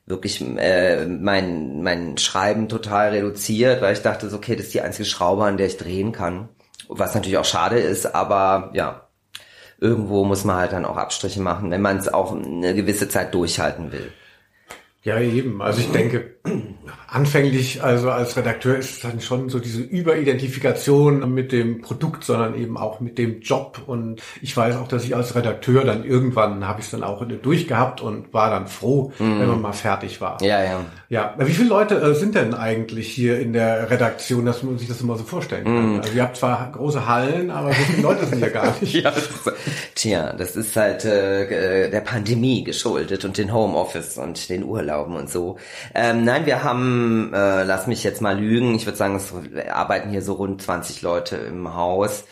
[0.10, 4.82] wirklich äh, mein mein Schreiben total reduziert, weil ich dachte, so, okay, das ist die
[4.82, 6.50] einzige Schraube, an der ich drehen kann.
[6.90, 9.08] Was natürlich auch schade ist, aber ja,
[9.80, 13.34] irgendwo muss man halt dann auch Abstriche machen, wenn man es auch eine gewisse Zeit
[13.34, 14.12] durchhalten will.
[15.04, 15.62] Ja, eben.
[15.62, 16.36] Also ich denke,
[17.12, 22.56] anfänglich, also als Redakteur ist es dann schon so diese Überidentifikation mit dem Produkt, sondern
[22.56, 23.82] eben auch mit dem Job.
[23.86, 27.24] Und ich weiß auch, dass ich als Redakteur dann irgendwann habe ich es dann auch
[27.26, 29.40] durchgehabt und war dann froh, mm.
[29.40, 30.42] wenn man mal fertig war.
[30.42, 30.86] Ja, ja.
[31.10, 34.88] Ja, wie viele Leute äh, sind denn eigentlich hier in der Redaktion, dass man sich
[34.88, 35.96] das immer so vorstellen kann?
[35.96, 36.00] Mm.
[36.02, 38.94] Also ihr habt zwar große Hallen, aber so viele Leute sind hier gar nicht.
[38.94, 39.52] ja, das ist,
[39.96, 45.30] tja, das ist halt äh, der Pandemie geschuldet und den Homeoffice und den Urlauben und
[45.30, 45.58] so.
[45.96, 46.99] Ähm, nein, wir haben,
[47.34, 49.34] äh, lass mich jetzt mal lügen, ich würde sagen, es
[49.70, 52.26] arbeiten hier so rund 20 Leute im Haus.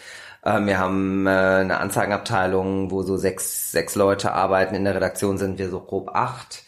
[0.45, 4.75] Ähm, wir haben äh, eine Anzeigenabteilung, wo so sechs, sechs Leute arbeiten.
[4.75, 6.63] In der Redaktion sind wir so grob acht.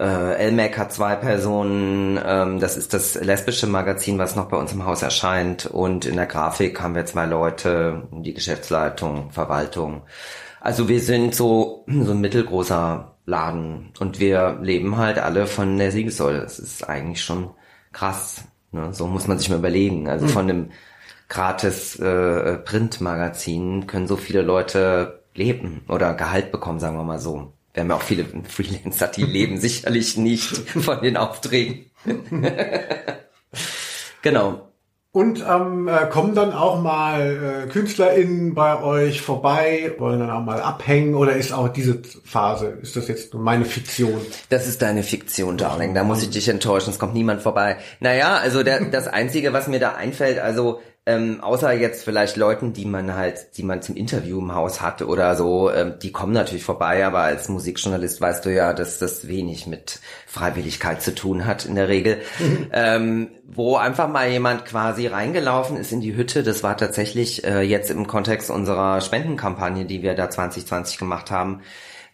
[0.00, 4.72] Äh, LMAC hat zwei Personen, ähm, das ist das lesbische Magazin, was noch bei uns
[4.72, 5.66] im Haus erscheint.
[5.66, 10.02] Und in der Grafik haben wir zwei Leute, die Geschäftsleitung, Verwaltung.
[10.60, 15.92] Also wir sind so, so ein mittelgroßer Laden und wir leben halt alle von der
[15.92, 16.40] Siegessäule.
[16.40, 17.50] Das ist eigentlich schon
[17.92, 18.44] krass.
[18.72, 18.92] Ne?
[18.92, 20.08] So muss man sich mal überlegen.
[20.08, 20.30] Also mhm.
[20.30, 20.70] von einem
[21.28, 27.52] gratis äh, Printmagazin können so viele Leute leben oder Gehalt bekommen, sagen wir mal so.
[27.72, 31.86] Wir haben ja auch viele Freelancer, die leben sicherlich nicht von den Aufträgen.
[34.22, 34.71] genau.
[35.14, 40.42] Und ähm, äh, kommen dann auch mal äh, KünstlerInnen bei euch vorbei, wollen dann auch
[40.42, 44.22] mal abhängen oder ist auch diese Phase, ist das jetzt nur meine Fiktion?
[44.48, 45.92] Das ist deine Fiktion, Darling.
[45.92, 47.76] Da muss ich dich enttäuschen, es kommt niemand vorbei.
[48.00, 52.72] Naja, also der, das Einzige, was mir da einfällt, also ähm, außer jetzt vielleicht Leuten,
[52.72, 56.32] die man halt, die man zum Interview im Haus hat oder so, ähm, die kommen
[56.32, 61.44] natürlich vorbei, aber als Musikjournalist weißt du ja, dass das wenig mit Freiwilligkeit zu tun
[61.44, 62.22] hat in der Regel.
[62.72, 67.62] ähm, wo einfach mal jemand quasi reingelaufen ist in die Hütte, das war tatsächlich äh,
[67.62, 71.62] jetzt im Kontext unserer Spendenkampagne, die wir da 2020 gemacht haben,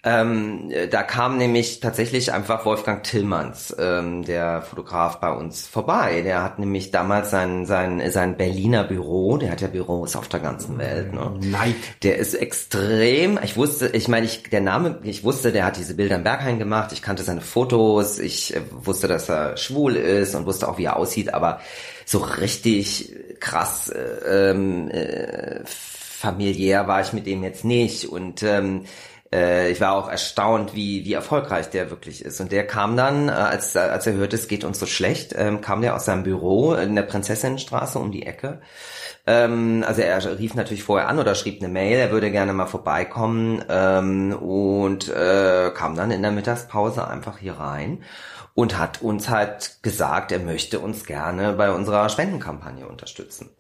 [0.09, 6.23] ähm, da kam nämlich tatsächlich einfach Wolfgang Tillmanns, ähm, der Fotograf bei uns vorbei.
[6.23, 10.40] Der hat nämlich damals sein, sein, sein Berliner Büro, der hat ja Büros auf der
[10.40, 11.12] ganzen Welt.
[11.12, 11.33] Ne?
[11.42, 11.75] Nein.
[12.03, 15.94] Der ist extrem, ich wusste, ich meine, ich, der Name, ich wusste, der hat diese
[15.94, 20.35] Bilder im Berghain gemacht, ich kannte seine Fotos, ich äh, wusste, dass er schwul ist
[20.35, 21.61] und wusste auch, wie er aussieht, aber
[22.07, 28.85] so richtig krass äh, ähm, äh, familiär war ich mit dem jetzt nicht und ähm,
[29.33, 32.41] äh, ich war auch erstaunt, wie, wie erfolgreich der wirklich ist.
[32.41, 35.61] Und der kam dann, äh, als, als er hörte, es geht uns so schlecht, ähm,
[35.61, 38.61] kam der aus seinem Büro in der Prinzessinnenstraße um die Ecke.
[39.27, 42.67] Ähm, also er rief natürlich vorher an oder schrieb eine Mail, er würde gerne mal
[42.67, 48.05] vorbeikommen ähm, und äh, kam dann in der Mittagspause einfach hier rein
[48.55, 53.51] und hat uns halt gesagt, er möchte uns gerne bei unserer Spendenkampagne unterstützen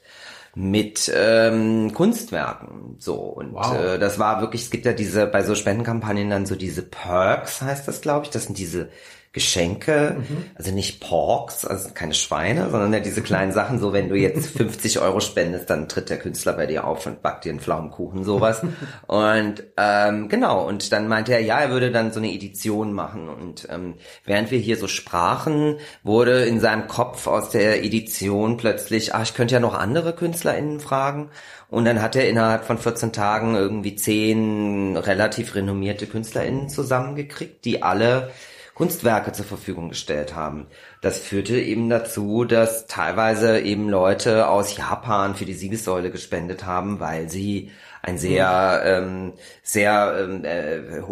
[0.58, 2.96] mit ähm, Kunstwerken.
[2.98, 3.78] So und wow.
[3.78, 4.62] äh, das war wirklich.
[4.62, 8.30] Es gibt ja diese bei so Spendenkampagnen dann so diese Perks heißt das, glaube ich.
[8.30, 8.88] Das sind diese
[9.32, 10.44] Geschenke, mhm.
[10.54, 14.48] also nicht Porks, also keine Schweine, sondern ja diese kleinen Sachen, so wenn du jetzt
[14.56, 18.24] 50 Euro spendest, dann tritt der Künstler bei dir auf und backt dir einen Pflaumenkuchen,
[18.24, 18.62] sowas.
[19.06, 23.28] und ähm, genau, und dann meinte er, ja, er würde dann so eine Edition machen.
[23.28, 29.14] Und ähm, während wir hier so sprachen, wurde in seinem Kopf aus der Edition plötzlich,
[29.14, 31.28] ach, ich könnte ja noch andere KünstlerInnen fragen.
[31.68, 37.82] Und dann hat er innerhalb von 14 Tagen irgendwie zehn relativ renommierte KünstlerInnen zusammengekriegt, die
[37.82, 38.30] alle
[38.78, 40.68] Kunstwerke zur Verfügung gestellt haben.
[41.00, 47.00] Das führte eben dazu, dass teilweise eben Leute aus Japan für die Siegessäule gespendet haben,
[47.00, 49.32] weil sie ein sehr, ähm,
[49.64, 51.02] sehr, ähm, äh,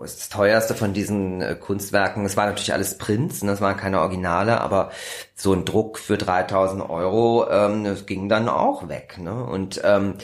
[0.00, 4.00] das teuerste von diesen äh, Kunstwerken, es war natürlich alles Prints, ne, das waren keine
[4.00, 4.92] Originale, aber
[5.34, 9.18] so ein Druck für 3000 Euro, ähm, das ging dann auch weg.
[9.18, 9.34] Ne?
[9.44, 10.14] Und ähm,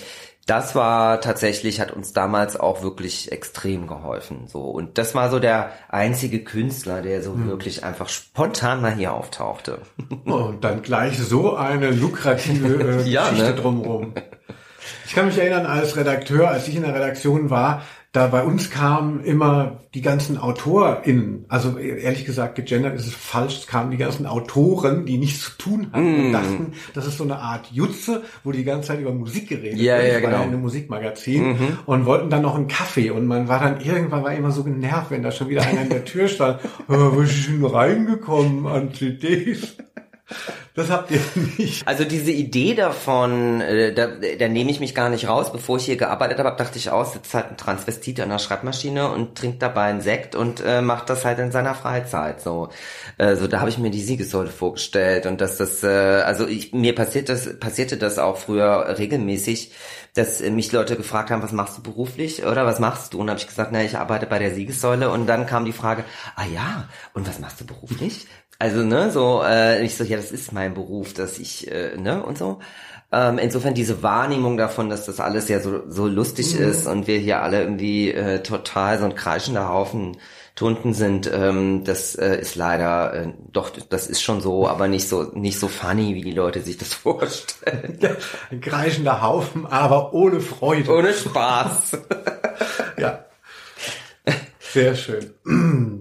[0.46, 4.48] das war tatsächlich, hat uns damals auch wirklich extrem geholfen.
[4.48, 4.62] So.
[4.62, 7.48] Und das war so der einzige Künstler, der so hm.
[7.48, 9.78] wirklich einfach spontan mal hier auftauchte.
[10.26, 13.56] Oh, und dann gleich so eine lukrative äh, ja, Geschichte ne?
[13.56, 14.14] drumherum.
[15.06, 18.68] Ich kann mich erinnern, als Redakteur, als ich in der Redaktion war, da bei uns
[18.68, 23.96] kamen immer die ganzen AutorInnen, also ehrlich gesagt, gegendert ist es falsch, es kamen die
[23.96, 26.26] ganzen Autoren, die nichts zu tun hatten mm.
[26.26, 29.78] und dachten, das ist so eine Art Jutze, wo die ganze Zeit über Musik geredet
[29.78, 30.12] ja, wird.
[30.12, 30.32] Ja, genau.
[30.32, 31.78] war ja ein Musikmagazin mhm.
[31.86, 35.10] und wollten dann noch einen Kaffee und man war dann irgendwann war immer so genervt,
[35.10, 38.92] wenn da schon wieder einer in der Tür stand, oh, wo ist schon reingekommen an
[38.92, 39.78] CDs?
[40.74, 41.20] Das habt ihr
[41.58, 41.86] nicht.
[41.86, 45.52] Also diese Idee davon, äh, da, da nehme ich mich gar nicht raus.
[45.52, 49.10] Bevor ich hier gearbeitet habe, dachte ich aus, sitzt halt ein Transvestit an der Schreibmaschine
[49.10, 52.40] und trinkt dabei einen Sekt und äh, macht das halt in seiner Freizeit.
[52.40, 52.70] So,
[53.18, 56.72] äh, so da habe ich mir die Siegessäule vorgestellt und dass das, äh, also ich,
[56.72, 59.72] mir passiert das, passierte das auch früher regelmäßig,
[60.14, 63.20] dass mich Leute gefragt haben, was machst du beruflich oder was machst du?
[63.20, 66.04] Und habe ich gesagt, na, ich arbeite bei der Siegessäule und dann kam die Frage,
[66.36, 68.26] ah ja, und was machst du beruflich?
[68.62, 72.24] Also, ne, so, äh, ich so, ja, das ist mein Beruf, dass ich, äh, ne,
[72.24, 72.60] und so.
[73.10, 76.68] Ähm, insofern diese Wahrnehmung davon, dass das alles ja so, so lustig mhm.
[76.68, 80.16] ist und wir hier alle irgendwie äh, total so ein kreischender Haufen
[80.54, 85.08] Tunden sind, ähm, das äh, ist leider äh, doch, das ist schon so, aber nicht
[85.08, 87.98] so nicht so funny, wie die Leute sich das vorstellen.
[88.52, 90.88] Ein kreischender Haufen, aber ohne Freude.
[90.88, 91.98] Ohne Spaß.
[92.96, 93.24] ja.
[94.60, 95.32] Sehr schön.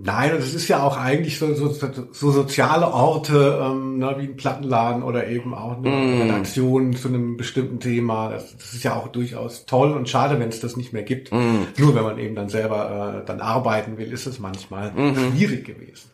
[0.04, 1.72] Nein, und es ist ja auch eigentlich so, so,
[2.12, 6.22] so soziale Orte, ähm, ne, wie ein Plattenladen oder eben auch eine mm.
[6.22, 8.30] Redaktion zu einem bestimmten Thema.
[8.30, 11.32] Das, das, ist ja auch durchaus toll und schade, wenn es das nicht mehr gibt.
[11.32, 11.68] Mm.
[11.78, 15.32] Nur wenn man eben dann selber äh, dann arbeiten will, ist es manchmal mm -hmm.
[15.32, 16.10] schwierig gewesen.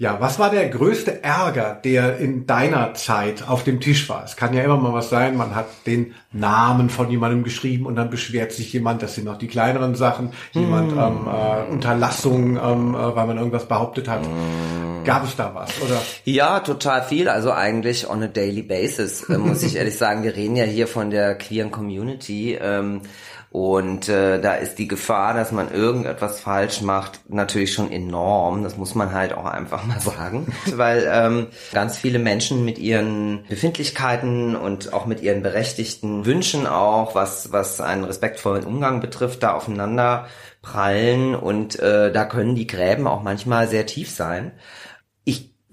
[0.00, 4.24] Ja, was war der größte Ärger, der in deiner Zeit auf dem Tisch war?
[4.24, 7.96] Es kann ja immer mal was sein, man hat den Namen von jemandem geschrieben und
[7.96, 10.98] dann beschwert sich jemand, das sind noch die kleineren Sachen, jemand hm.
[10.98, 14.24] ähm, äh, Unterlassung, ähm, äh, weil man irgendwas behauptet hat.
[14.24, 15.04] Hm.
[15.04, 16.00] Gab es da was, oder?
[16.24, 17.28] Ja, total viel.
[17.28, 20.22] Also eigentlich on a daily basis, äh, muss ich ehrlich sagen.
[20.22, 22.58] Wir reden ja hier von der queeren Community.
[22.58, 23.02] Ähm,
[23.50, 28.62] und äh, da ist die Gefahr, dass man irgendetwas falsch macht, natürlich schon enorm.
[28.62, 30.52] Das muss man halt auch einfach mal sagen.
[30.72, 37.16] Weil ähm, ganz viele Menschen mit ihren Befindlichkeiten und auch mit ihren berechtigten Wünschen auch,
[37.16, 40.28] was, was einen respektvollen Umgang betrifft, da aufeinander
[40.62, 44.52] prallen und äh, da können die Gräben auch manchmal sehr tief sein.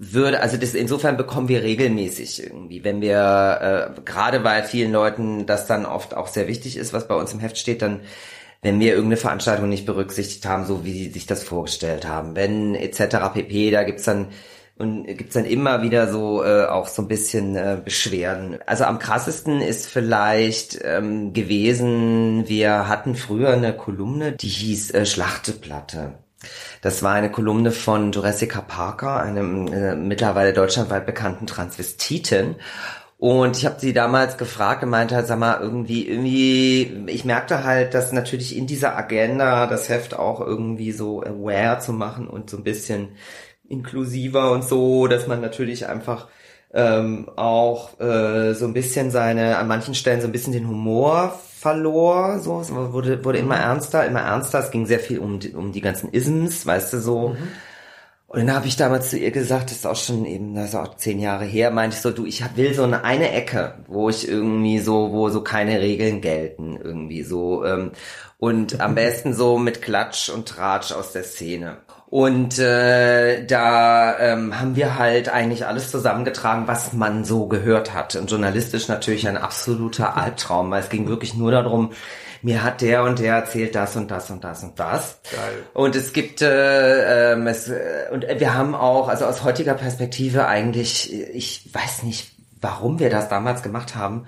[0.00, 5.44] Würde, also das insofern bekommen wir regelmäßig irgendwie, wenn wir, äh, gerade weil vielen Leuten
[5.44, 8.02] das dann oft auch sehr wichtig ist, was bei uns im Heft steht, dann
[8.62, 12.74] wenn wir irgendeine Veranstaltung nicht berücksichtigt haben, so wie sie sich das vorgestellt haben, wenn
[12.74, 13.16] etc.
[13.32, 14.28] pp, da gibt's dann
[14.76, 18.58] und gibt's dann immer wieder so äh, auch so ein bisschen äh, Beschwerden.
[18.66, 25.04] Also am krassesten ist vielleicht ähm, gewesen, wir hatten früher eine Kolumne, die hieß äh,
[25.04, 26.14] Schlachteplatte.
[26.82, 32.56] Das war eine Kolumne von Jurassica Parker, einem äh, mittlerweile deutschlandweit bekannten Transvestitin.
[33.18, 37.64] Und ich habe sie damals gefragt und meinte halt, sag mal, irgendwie, irgendwie, ich merkte
[37.64, 42.48] halt, dass natürlich in dieser Agenda das Heft auch irgendwie so aware zu machen und
[42.48, 43.08] so ein bisschen
[43.68, 46.28] inklusiver und so, dass man natürlich einfach
[46.72, 51.40] ähm, auch äh, so ein bisschen seine, an manchen Stellen so ein bisschen den Humor
[51.58, 55.54] verlor, so, es wurde, wurde immer ernster, immer ernster, es ging sehr viel um, die,
[55.54, 57.28] um die ganzen Isms, weißt du, so.
[57.30, 57.48] Mhm.
[58.30, 60.74] Und dann habe ich damals zu ihr gesagt, das ist auch schon eben, das ist
[60.74, 64.10] auch zehn Jahre her, meinte ich so, du, ich will so eine, eine Ecke, wo
[64.10, 67.64] ich irgendwie so, wo so keine Regeln gelten, irgendwie so.
[67.64, 67.92] Ähm,
[68.36, 71.78] und am besten so mit Klatsch und Tratsch aus der Szene.
[72.10, 78.14] Und äh, da ähm, haben wir halt eigentlich alles zusammengetragen, was man so gehört hat.
[78.14, 81.92] Und journalistisch natürlich ein absoluter Albtraum, weil es ging wirklich nur darum,
[82.42, 85.20] mir hat der und der erzählt das und das und das und das.
[85.30, 85.64] Geil.
[85.74, 90.46] Und es gibt äh, ähm, es, äh, und wir haben auch, also aus heutiger Perspektive
[90.46, 94.26] eigentlich, ich weiß nicht, warum wir das damals gemacht haben,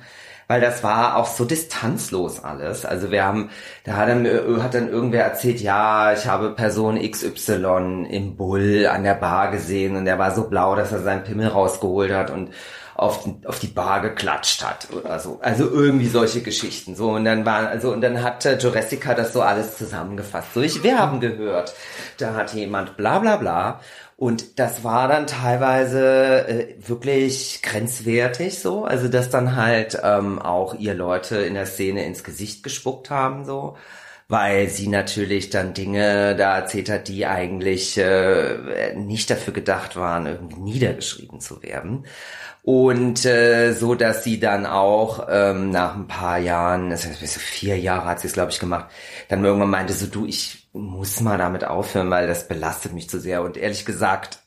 [0.51, 2.85] weil das war auch so distanzlos alles.
[2.85, 3.51] Also wir haben,
[3.85, 4.27] da hat dann,
[4.61, 9.95] hat dann irgendwer erzählt, ja, ich habe Person XY im Bull an der Bar gesehen
[9.95, 12.51] und der war so blau, dass er seinen Pimmel rausgeholt hat und
[13.01, 15.39] auf, auf die Bar geklatscht hat oder so.
[15.41, 16.95] Also irgendwie solche Geschichten.
[16.95, 20.53] So, und dann waren, also, und dann hat äh, Jurassica das so alles zusammengefasst.
[20.53, 21.75] So, ich, wir haben gehört,
[22.19, 23.81] da hat jemand bla bla bla.
[24.17, 30.75] Und das war dann teilweise äh, wirklich grenzwertig so, also dass dann halt ähm, auch
[30.75, 33.79] ihr Leute in der Szene ins Gesicht gespuckt haben so,
[34.29, 40.27] weil sie natürlich dann Dinge da erzählt hat, die eigentlich äh, nicht dafür gedacht waren,
[40.27, 42.05] irgendwie niedergeschrieben zu werden.
[42.63, 47.41] Und äh, so, dass sie dann auch ähm, nach ein paar Jahren, das heißt, so
[47.41, 48.87] vier Jahre hat sie es, glaube ich, gemacht,
[49.29, 53.19] dann irgendwann meinte so, du, ich muss mal damit aufhören, weil das belastet mich zu
[53.19, 53.43] sehr.
[53.43, 54.41] Und ehrlich gesagt,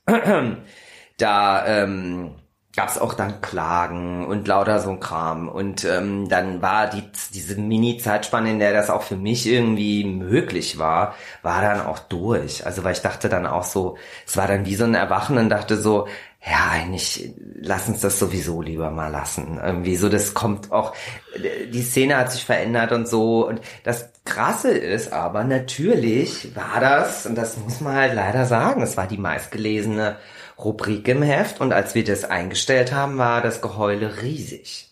[1.17, 2.35] da ähm,
[2.75, 5.47] gab es auch dann Klagen und lauter so ein Kram.
[5.47, 10.79] Und ähm, dann war die diese Mini-Zeitspanne, in der das auch für mich irgendwie möglich
[10.79, 12.65] war, war dann auch durch.
[12.65, 15.49] Also weil ich dachte dann auch so, es war dann wie so ein Erwachen und
[15.49, 16.07] dachte so,
[16.45, 19.59] ja, eigentlich lass uns das sowieso lieber mal lassen.
[19.63, 20.93] Irgendwie so, das kommt auch,
[21.37, 23.47] die Szene hat sich verändert und so.
[23.47, 28.81] Und das Krasse ist aber, natürlich war das, und das muss man halt leider sagen,
[28.81, 30.17] es war die meistgelesene
[30.57, 31.61] Rubrik im Heft.
[31.61, 34.89] Und als wir das eingestellt haben, war das Geheule riesig.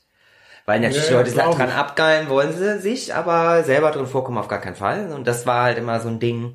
[0.65, 4.61] Weil natürlich ja, Leute dran abgeilen wollen sie sich, aber selber drin vorkommen auf gar
[4.61, 5.11] keinen Fall.
[5.11, 6.53] Und das war halt immer so ein Ding.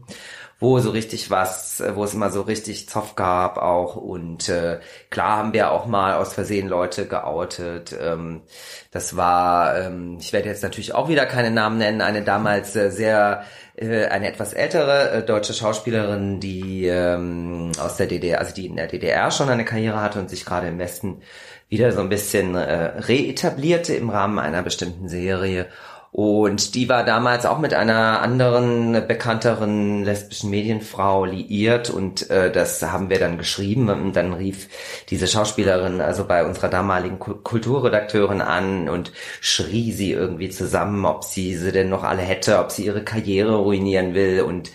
[0.59, 3.97] Wo so richtig was, äh, wo es immer so richtig Zoff gab auch.
[3.97, 7.95] Und äh, klar haben wir auch mal aus Versehen Leute geoutet.
[8.01, 8.43] Ähm,
[8.91, 12.91] das war, ähm, ich werde jetzt natürlich auch wieder keine Namen nennen, eine damals äh,
[12.91, 13.45] sehr
[13.77, 18.77] äh, eine etwas ältere äh, deutsche Schauspielerin, die ähm, aus der DDR, also die in
[18.77, 21.21] der DDR schon eine Karriere hatte und sich gerade im Westen
[21.69, 25.67] wieder so ein bisschen äh, reetablierte im Rahmen einer bestimmten Serie
[26.13, 32.83] und die war damals auch mit einer anderen bekannteren lesbischen Medienfrau liiert und äh, das
[32.83, 34.69] haben wir dann geschrieben und dann rief
[35.11, 41.55] diese Schauspielerin also bei unserer damaligen Kulturredakteurin an und schrie sie irgendwie zusammen, ob sie
[41.55, 44.71] sie denn noch alle hätte, ob sie ihre Karriere ruinieren will und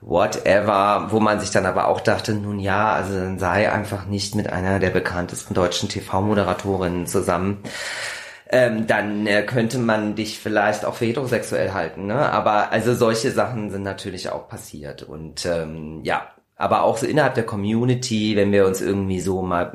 [0.00, 4.34] whatever, wo man sich dann aber auch dachte, nun ja, also dann sei einfach nicht
[4.34, 7.62] mit einer der bekanntesten deutschen TV-Moderatorinnen zusammen
[8.52, 12.06] ähm, dann äh, könnte man dich vielleicht auch für heterosexuell halten.
[12.06, 12.14] Ne?
[12.14, 15.04] Aber also solche Sachen sind natürlich auch passiert.
[15.04, 19.72] Und ähm, ja, aber auch so innerhalb der Community, wenn wir uns irgendwie so mal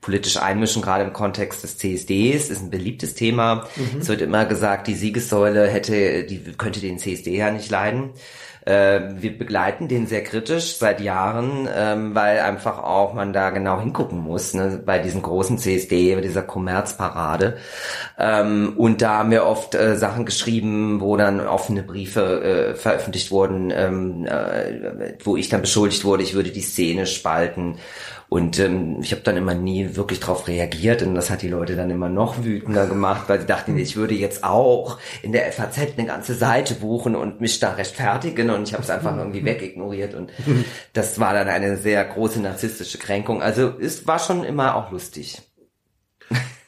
[0.00, 3.68] politisch einmischen, gerade im Kontext des CSDs, ist ein beliebtes Thema.
[3.76, 4.00] Mhm.
[4.00, 8.10] Es wird immer gesagt, die Siegessäule hätte, die könnte den CSD ja nicht leiden.
[8.64, 13.78] Äh, wir begleiten den sehr kritisch seit Jahren, ähm, weil einfach auch man da genau
[13.78, 17.58] hingucken muss, ne, bei diesem großen CSD, bei dieser Kommerzparade.
[18.18, 23.30] Ähm, und da haben wir oft äh, Sachen geschrieben, wo dann offene Briefe äh, veröffentlicht
[23.30, 27.76] wurden, ähm, äh, wo ich dann beschuldigt wurde, ich würde die Szene spalten
[28.34, 31.76] und ähm, ich habe dann immer nie wirklich darauf reagiert und das hat die Leute
[31.76, 35.78] dann immer noch wütender gemacht, weil sie dachten, ich würde jetzt auch in der FAZ
[35.96, 40.14] eine ganze Seite buchen und mich da rechtfertigen und ich habe es einfach irgendwie wegignoriert
[40.14, 40.32] und
[40.94, 43.40] das war dann eine sehr große narzisstische Kränkung.
[43.40, 45.40] Also es war schon immer auch lustig.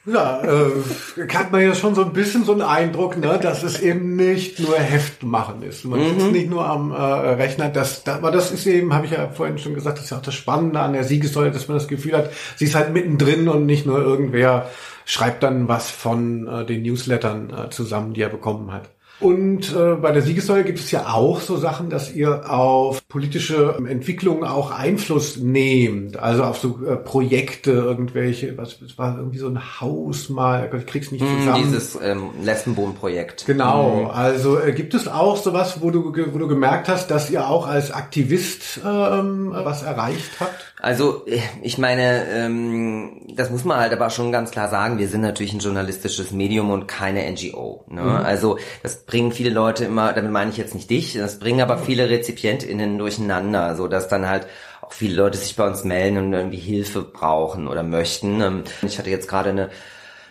[0.07, 3.81] Ja, äh, hat man ja schon so ein bisschen so einen Eindruck, ne, dass es
[3.81, 5.85] eben nicht nur Heft machen ist.
[5.85, 6.21] Man mhm.
[6.21, 7.69] sitzt nicht nur am äh, Rechner.
[7.69, 10.19] Das, das, aber das ist eben, habe ich ja vorhin schon gesagt, das ist ja
[10.19, 13.49] auch das Spannende an der Siegessäule, dass man das Gefühl hat, sie ist halt mittendrin
[13.49, 14.71] und nicht nur irgendwer
[15.05, 18.89] schreibt dann was von äh, den Newslettern äh, zusammen, die er bekommen hat.
[19.19, 23.77] Und äh, bei der Siegessäule gibt es ja auch so Sachen, dass ihr auf politische
[23.89, 26.19] Entwicklungen auch Einfluss nehmt.
[26.19, 30.87] Also auf so äh, Projekte, irgendwelche, was es war irgendwie so ein Haus mal, ich
[30.87, 31.65] krieg's nicht hm, zusammen.
[31.65, 33.47] Dieses ähm, Lesbenwohnprojekt.
[33.47, 34.11] Genau, mhm.
[34.11, 37.67] also äh, gibt es auch sowas, wo du, wo du gemerkt hast, dass ihr auch
[37.67, 40.75] als Aktivist ähm, was erreicht habt?
[40.79, 41.25] Also
[41.63, 45.55] ich meine, ähm, das muss man halt aber schon ganz klar sagen, wir sind natürlich
[45.55, 47.85] ein journalistisches Medium und keine NGO.
[47.89, 48.03] Ne?
[48.03, 48.09] Mhm.
[48.09, 51.79] Also das bringen viele Leute immer, damit meine ich jetzt nicht dich, das bringen aber
[51.79, 54.47] viele RezipientInnen durcheinander, so dass dann halt
[54.83, 58.41] auch viele Leute sich bei uns melden und irgendwie Hilfe brauchen oder möchten.
[58.41, 59.71] Ähm, ich hatte jetzt gerade eine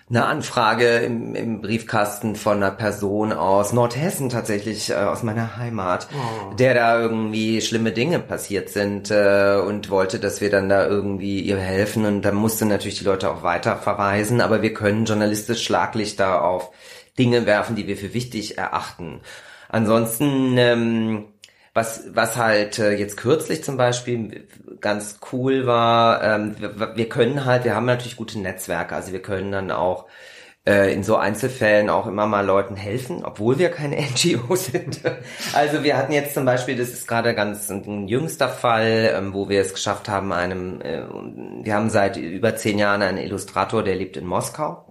[0.07, 6.07] eine Anfrage im, im Briefkasten von einer Person aus Nordhessen tatsächlich, äh, aus meiner Heimat,
[6.13, 6.53] oh.
[6.53, 11.41] der da irgendwie schlimme Dinge passiert sind äh, und wollte, dass wir dann da irgendwie
[11.41, 15.63] ihr helfen und da musste natürlich die Leute auch weiter verweisen, aber wir können journalistisch
[15.63, 16.69] Schlaglichter auf
[17.17, 19.21] Dinge werfen, die wir für wichtig erachten.
[19.69, 21.25] Ansonsten ähm,
[21.75, 24.47] was, was halt äh, jetzt kürzlich zum Beispiel
[24.79, 29.21] ganz cool war, ähm, wir, wir können halt, wir haben natürlich gute Netzwerke, also wir
[29.21, 30.05] können dann auch
[30.65, 35.01] äh, in so Einzelfällen auch immer mal Leuten helfen, obwohl wir keine NGO sind.
[35.51, 39.49] Also wir hatten jetzt zum Beispiel, das ist gerade ganz ein jüngster Fall, ähm, wo
[39.49, 41.03] wir es geschafft haben, einem, äh,
[41.61, 44.84] wir haben seit über zehn Jahren einen Illustrator, der lebt in Moskau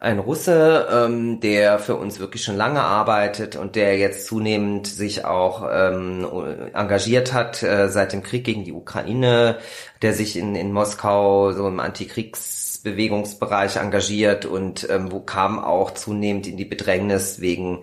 [0.00, 5.24] ein Russe, ähm, der für uns wirklich schon lange arbeitet und der jetzt zunehmend sich
[5.24, 6.26] auch ähm,
[6.74, 9.56] engagiert hat äh, seit dem Krieg gegen die Ukraine,
[10.02, 16.46] der sich in, in Moskau so im Antikriegsbewegungsbereich engagiert und ähm, wo kam auch zunehmend
[16.46, 17.82] in die Bedrängnis wegen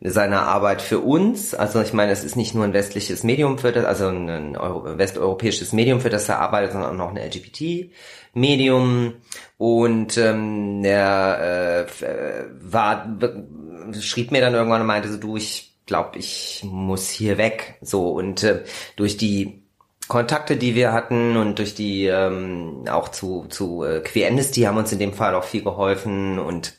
[0.00, 1.54] seiner Arbeit für uns.
[1.54, 4.98] Also ich meine, es ist nicht nur ein westliches Medium für das, also ein Euro,
[4.98, 7.16] westeuropäisches Medium, für das er arbeitet, sondern auch noch ein
[8.34, 9.14] LGBT-Medium.
[9.58, 13.16] Und ähm, er äh, war,
[14.00, 17.78] schrieb mir dann irgendwann und meinte so, du, ich glaube, ich muss hier weg.
[17.80, 18.64] So und äh,
[18.96, 19.62] durch die
[20.08, 24.76] Kontakte, die wir hatten und durch die ähm, auch zu zu äh, Queer Amnesty haben
[24.76, 26.74] uns in dem Fall auch viel geholfen und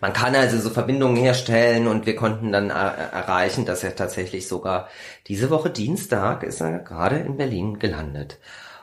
[0.00, 4.48] man kann also so Verbindungen herstellen und wir konnten dann äh, erreichen, dass er tatsächlich
[4.48, 4.88] sogar
[5.28, 8.38] diese Woche Dienstag ist er gerade in Berlin gelandet.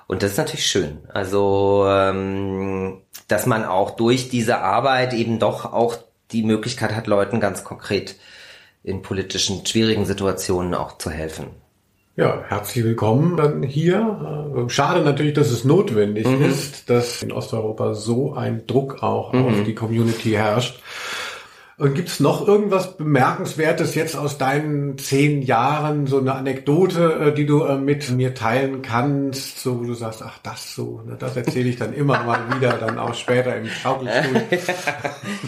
[0.09, 0.97] Und das ist natürlich schön.
[1.13, 5.97] Also, ähm, dass man auch durch diese Arbeit eben doch auch
[6.31, 8.15] die Möglichkeit hat, Leuten ganz konkret
[8.81, 11.49] in politischen schwierigen Situationen auch zu helfen.
[12.15, 14.55] Ja, herzlich willkommen dann hier.
[14.57, 16.43] Äh, schade natürlich, dass es notwendig mhm.
[16.43, 19.45] ist, dass in Osteuropa so ein Druck auch mhm.
[19.45, 20.81] auf die Community herrscht.
[21.79, 27.45] Und gibt's noch irgendwas Bemerkenswertes jetzt aus deinen zehn Jahren, so eine Anekdote, äh, die
[27.45, 31.37] du äh, mit mir teilen kannst, so wo du sagst, ach das so, ne, das
[31.37, 34.41] erzähle ich dann immer mal wieder, dann auch später im Schaukelstuhl.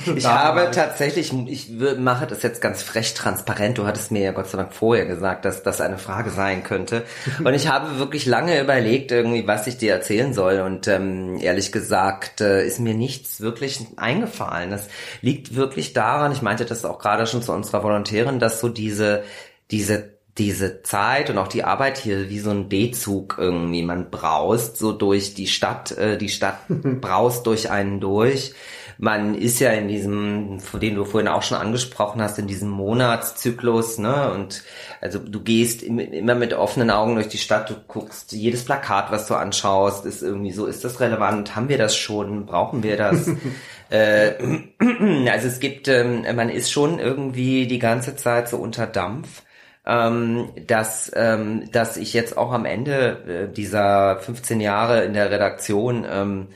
[0.15, 1.69] ich habe tatsächlich, ich
[1.99, 5.43] mache das jetzt ganz frech transparent, du hattest mir ja Gott sei Dank vorher gesagt,
[5.43, 7.03] dass das eine Frage sein könnte.
[7.43, 10.61] Und ich habe wirklich lange überlegt, irgendwie, was ich dir erzählen soll.
[10.61, 14.71] Und ähm, ehrlich gesagt äh, ist mir nichts wirklich eingefallen.
[14.71, 14.87] Das
[15.21, 18.69] liegt wirklich daran, daran, ich meinte das auch gerade schon zu unserer Volontärin, dass so
[18.69, 19.23] diese,
[19.71, 23.83] diese diese Zeit und auch die Arbeit hier wie so ein D-Zug irgendwie.
[23.83, 28.53] Man braust so durch die Stadt, äh, die Stadt braust durch einen durch.
[28.97, 32.69] Man ist ja in diesem, von dem du vorhin auch schon angesprochen hast, in diesem
[32.69, 34.31] Monatszyklus, ne?
[34.31, 34.63] Und
[35.01, 39.27] also du gehst immer mit offenen Augen durch die Stadt, du guckst jedes Plakat, was
[39.27, 41.55] du anschaust, ist irgendwie so, ist das relevant?
[41.55, 42.45] Haben wir das schon?
[42.45, 43.27] Brauchen wir das?
[43.91, 44.33] Äh,
[45.29, 49.43] also es gibt, ähm, man ist schon irgendwie die ganze Zeit so unter Dampf.
[49.83, 55.31] Ähm, dass, ähm, dass ich jetzt auch am Ende äh, dieser 15 Jahre in der
[55.31, 56.47] Redaktion ähm,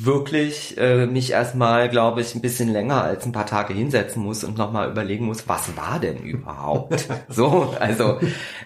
[0.00, 4.44] wirklich äh, mich erstmal, glaube ich, ein bisschen länger als ein paar Tage hinsetzen muss
[4.44, 7.08] und nochmal überlegen muss, was war denn überhaupt?
[7.28, 8.18] so, also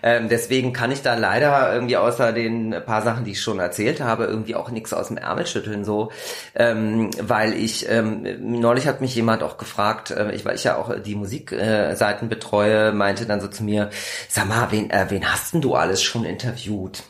[0.03, 4.01] ähm, deswegen kann ich da leider irgendwie außer den paar Sachen, die ich schon erzählt
[4.03, 6.13] habe, irgendwie auch nichts aus dem Ärmel schütteln, so,
[6.55, 8.27] ähm, weil ich, ähm,
[8.61, 12.29] neulich hat mich jemand auch gefragt, äh, ich, weil ich ja auch die Musikseiten äh,
[12.29, 13.89] betreue, meinte dann so zu mir,
[14.29, 17.05] sag mal, wen, äh, wen hast denn du alles schon interviewt?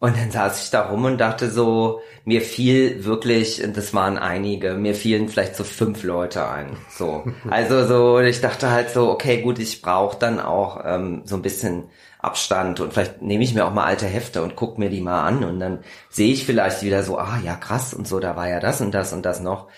[0.00, 4.74] Und dann saß ich da rum und dachte so, mir fiel wirklich, das waren einige,
[4.74, 6.76] mir fielen vielleicht so fünf Leute ein.
[6.88, 7.24] So.
[7.50, 11.42] Also so, ich dachte halt so, okay, gut, ich brauche dann auch ähm, so ein
[11.42, 11.90] bisschen
[12.20, 15.22] Abstand und vielleicht nehme ich mir auch mal alte Hefte und guck mir die mal
[15.24, 15.80] an und dann
[16.10, 18.92] sehe ich vielleicht wieder so, ah ja, krass und so, da war ja das und
[18.92, 19.68] das und das noch.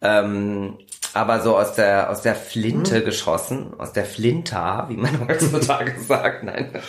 [0.00, 0.78] Ähm,
[1.12, 3.04] aber so aus der aus der Flinte mhm.
[3.04, 6.70] geschossen, aus der Flinta, wie man heutzutage sagt, nein.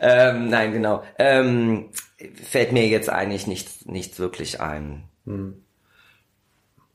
[0.00, 1.02] ähm, nein, genau.
[1.18, 1.86] Ähm,
[2.42, 5.04] fällt mir jetzt eigentlich nichts, nichts wirklich ein.
[5.26, 5.62] Hm.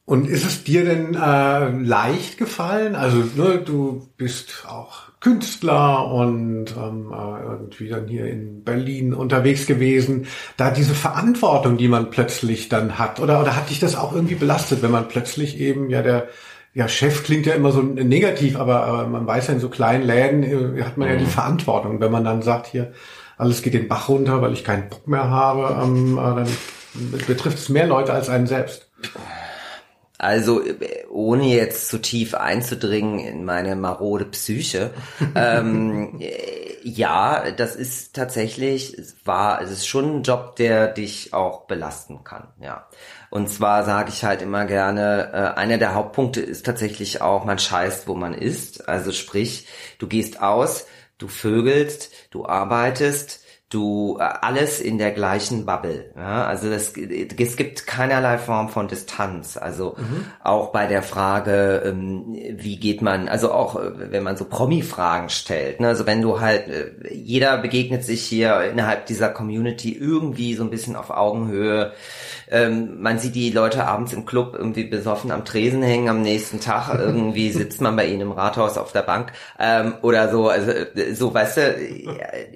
[0.05, 2.95] Und ist es dir denn äh, leicht gefallen?
[2.95, 9.65] Also ne, du bist auch Künstler und ähm, äh, irgendwie dann hier in Berlin unterwegs
[9.65, 10.27] gewesen.
[10.57, 14.35] Da diese Verantwortung, die man plötzlich dann hat, oder oder hat dich das auch irgendwie
[14.35, 16.27] belastet, wenn man plötzlich eben ja der
[16.73, 20.03] ja, Chef klingt ja immer so negativ, aber, aber man weiß ja, in so kleinen
[20.03, 20.43] Läden
[20.77, 21.29] äh, hat man ja die mhm.
[21.29, 21.99] Verantwortung.
[21.99, 22.93] Wenn man dann sagt, hier,
[23.37, 26.47] alles geht den Bach runter, weil ich keinen Bock mehr habe, ähm, äh, dann
[27.27, 28.89] betrifft es mehr Leute als einen selbst.
[30.17, 30.61] Also
[31.09, 34.91] ohne jetzt zu tief einzudringen in meine marode Psyche,
[35.35, 36.19] ähm,
[36.83, 42.23] ja, das ist tatsächlich, es war, es ist schon ein Job, der dich auch belasten
[42.23, 42.87] kann, ja.
[43.33, 47.57] Und zwar sage ich halt immer gerne, äh, einer der Hauptpunkte ist tatsächlich auch, man
[47.57, 48.87] scheißt, wo man ist.
[48.87, 49.67] Also sprich,
[49.97, 50.85] du gehst aus,
[51.17, 53.42] du vögelst, du arbeitest,
[53.73, 56.11] du äh, alles in der gleichen Bubble.
[56.15, 56.45] Ja?
[56.45, 59.57] Also das, es gibt keinerlei Form von Distanz.
[59.57, 60.25] Also mhm.
[60.43, 65.29] auch bei der Frage, ähm, wie geht man, also auch äh, wenn man so Promi-Fragen
[65.29, 65.79] stellt.
[65.79, 65.87] Ne?
[65.87, 70.69] Also wenn du halt, äh, jeder begegnet sich hier innerhalb dieser Community irgendwie so ein
[70.69, 71.93] bisschen auf Augenhöhe.
[72.51, 76.59] Ähm, man sieht die Leute abends im Club irgendwie besoffen am Tresen hängen, am nächsten
[76.59, 80.49] Tag irgendwie sitzt man bei ihnen im Rathaus auf der Bank ähm, oder so.
[80.49, 80.71] Also
[81.13, 81.61] so, weißt du,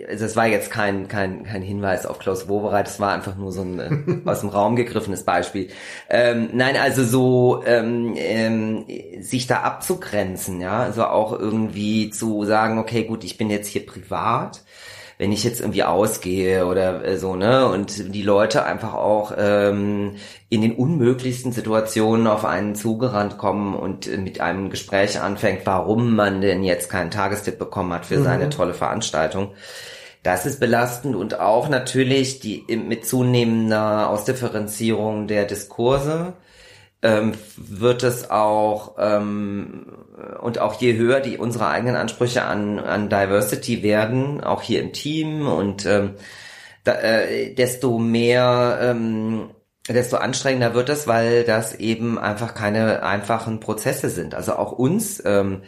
[0.09, 3.51] also es war jetzt kein kein, kein, Hinweis auf Klaus Wowereit, das war einfach nur
[3.51, 3.89] so ein äh,
[4.29, 5.69] aus dem Raum gegriffenes Beispiel.
[6.09, 8.85] Ähm, nein, also so ähm, ähm,
[9.19, 13.85] sich da abzugrenzen, ja, also auch irgendwie zu sagen, okay, gut, ich bin jetzt hier
[13.85, 14.63] privat
[15.17, 20.15] wenn ich jetzt irgendwie ausgehe oder äh, so, ne, und die Leute einfach auch ähm,
[20.49, 26.15] in den unmöglichsten Situationen auf einen zugerannt kommen und äh, mit einem Gespräch anfängt, warum
[26.15, 28.23] man denn jetzt keinen Tagestipp bekommen hat für mhm.
[28.23, 29.53] seine tolle Veranstaltung.
[30.27, 36.33] Das ist belastend und auch natürlich die mit zunehmender Ausdifferenzierung der Diskurse
[37.01, 39.85] ähm, wird es auch ähm,
[40.41, 44.91] und auch je höher die unsere eigenen Ansprüche an, an Diversity werden, auch hier im
[44.91, 46.15] Team und ähm,
[46.83, 49.51] da, äh, desto mehr ähm,
[49.87, 54.35] desto anstrengender wird es, weil das eben einfach keine einfachen Prozesse sind.
[54.35, 55.61] Also auch uns ähm,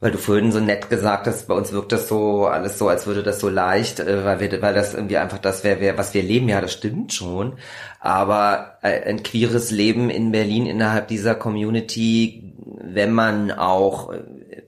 [0.00, 3.06] weil du vorhin so nett gesagt hast, bei uns wirkt das so alles so, als
[3.06, 6.22] würde das so leicht, äh, weil wir, weil das irgendwie einfach das wäre, was wir
[6.22, 6.48] leben.
[6.48, 7.54] Ja, das stimmt schon.
[8.00, 14.22] Aber äh, ein queeres Leben in Berlin innerhalb dieser Community, wenn man auch äh,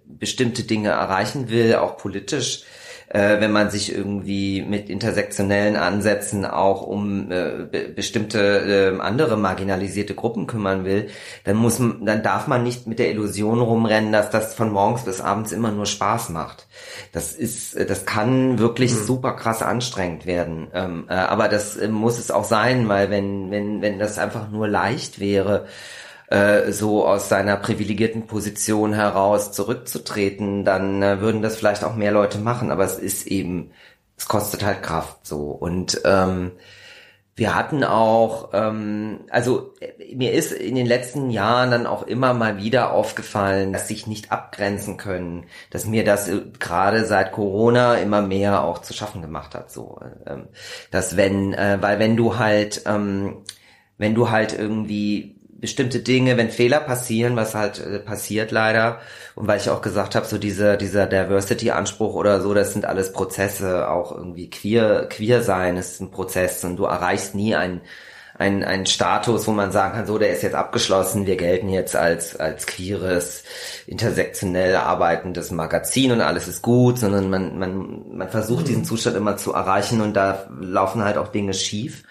[0.06, 2.64] bestimmte Dinge erreichen will, auch politisch,
[3.08, 9.36] äh, wenn man sich irgendwie mit intersektionellen Ansätzen auch um äh, be bestimmte äh, andere
[9.36, 11.08] marginalisierte Gruppen kümmern will,
[11.44, 15.04] dann muss man, dann darf man nicht mit der Illusion rumrennen, dass das von morgens
[15.04, 16.66] bis abends immer nur Spaß macht.
[17.12, 19.04] Das ist, das kann wirklich mhm.
[19.04, 20.68] super krass anstrengend werden.
[20.74, 24.50] Ähm, äh, aber das äh, muss es auch sein, weil wenn wenn wenn das einfach
[24.50, 25.66] nur leicht wäre,
[26.28, 32.12] äh, so aus seiner privilegierten Position heraus zurückzutreten, dann äh, würden das vielleicht auch mehr
[32.12, 32.70] Leute machen.
[32.70, 33.70] Aber es ist eben,
[34.16, 35.50] es kostet halt Kraft so.
[35.50, 36.52] Und ähm,
[37.36, 42.32] wir hatten auch, ähm, also äh, mir ist in den letzten Jahren dann auch immer
[42.32, 47.96] mal wieder aufgefallen, dass sich nicht abgrenzen können, dass mir das äh, gerade seit Corona
[47.96, 49.70] immer mehr auch zu schaffen gemacht hat.
[49.70, 50.48] So, ähm,
[50.90, 53.42] dass wenn, äh, weil wenn du halt, ähm,
[53.98, 55.35] wenn du halt irgendwie
[55.66, 59.00] bestimmte Dinge, wenn Fehler passieren, was halt äh, passiert leider,
[59.34, 63.12] und weil ich auch gesagt habe, so dieser dieser Diversity-Anspruch oder so, das sind alles
[63.12, 66.64] Prozesse, auch irgendwie queer queer sein ist ein Prozess.
[66.64, 67.82] Und du erreichst nie einen
[68.38, 71.96] ein, ein Status, wo man sagen kann, so, der ist jetzt abgeschlossen, wir gelten jetzt
[71.96, 73.44] als, als queeres,
[73.86, 79.36] intersektionell arbeitendes Magazin und alles ist gut, sondern man, man, man versucht diesen Zustand immer
[79.36, 82.04] zu erreichen und da laufen halt auch Dinge schief.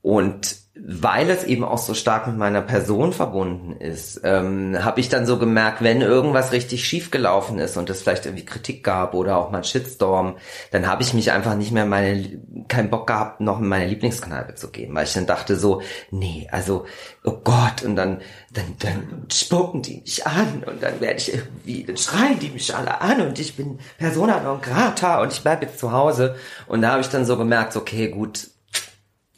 [0.00, 0.56] Und
[0.86, 5.26] weil es eben auch so stark mit meiner Person verbunden ist, ähm, habe ich dann
[5.26, 9.38] so gemerkt, wenn irgendwas richtig schief gelaufen ist und es vielleicht irgendwie Kritik gab oder
[9.38, 10.36] auch mal Shitstorm,
[10.70, 14.54] dann habe ich mich einfach nicht mehr meine keinen Bock gehabt, noch in meine Lieblingskneipe
[14.54, 16.84] zu gehen, weil ich dann dachte so, nee, also
[17.24, 18.20] oh Gott und dann
[18.52, 22.74] dann dann spucken die mich an und dann werde ich irgendwie, dann schreien die mich
[22.74, 26.36] alle an und ich bin Persona non grata und ich bleibe jetzt zu Hause.
[26.66, 28.48] Und da habe ich dann so gemerkt, okay, gut,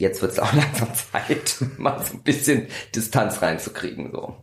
[0.01, 4.11] jetzt wird es auch langsam Zeit, mal so ein bisschen Distanz reinzukriegen.
[4.11, 4.35] So.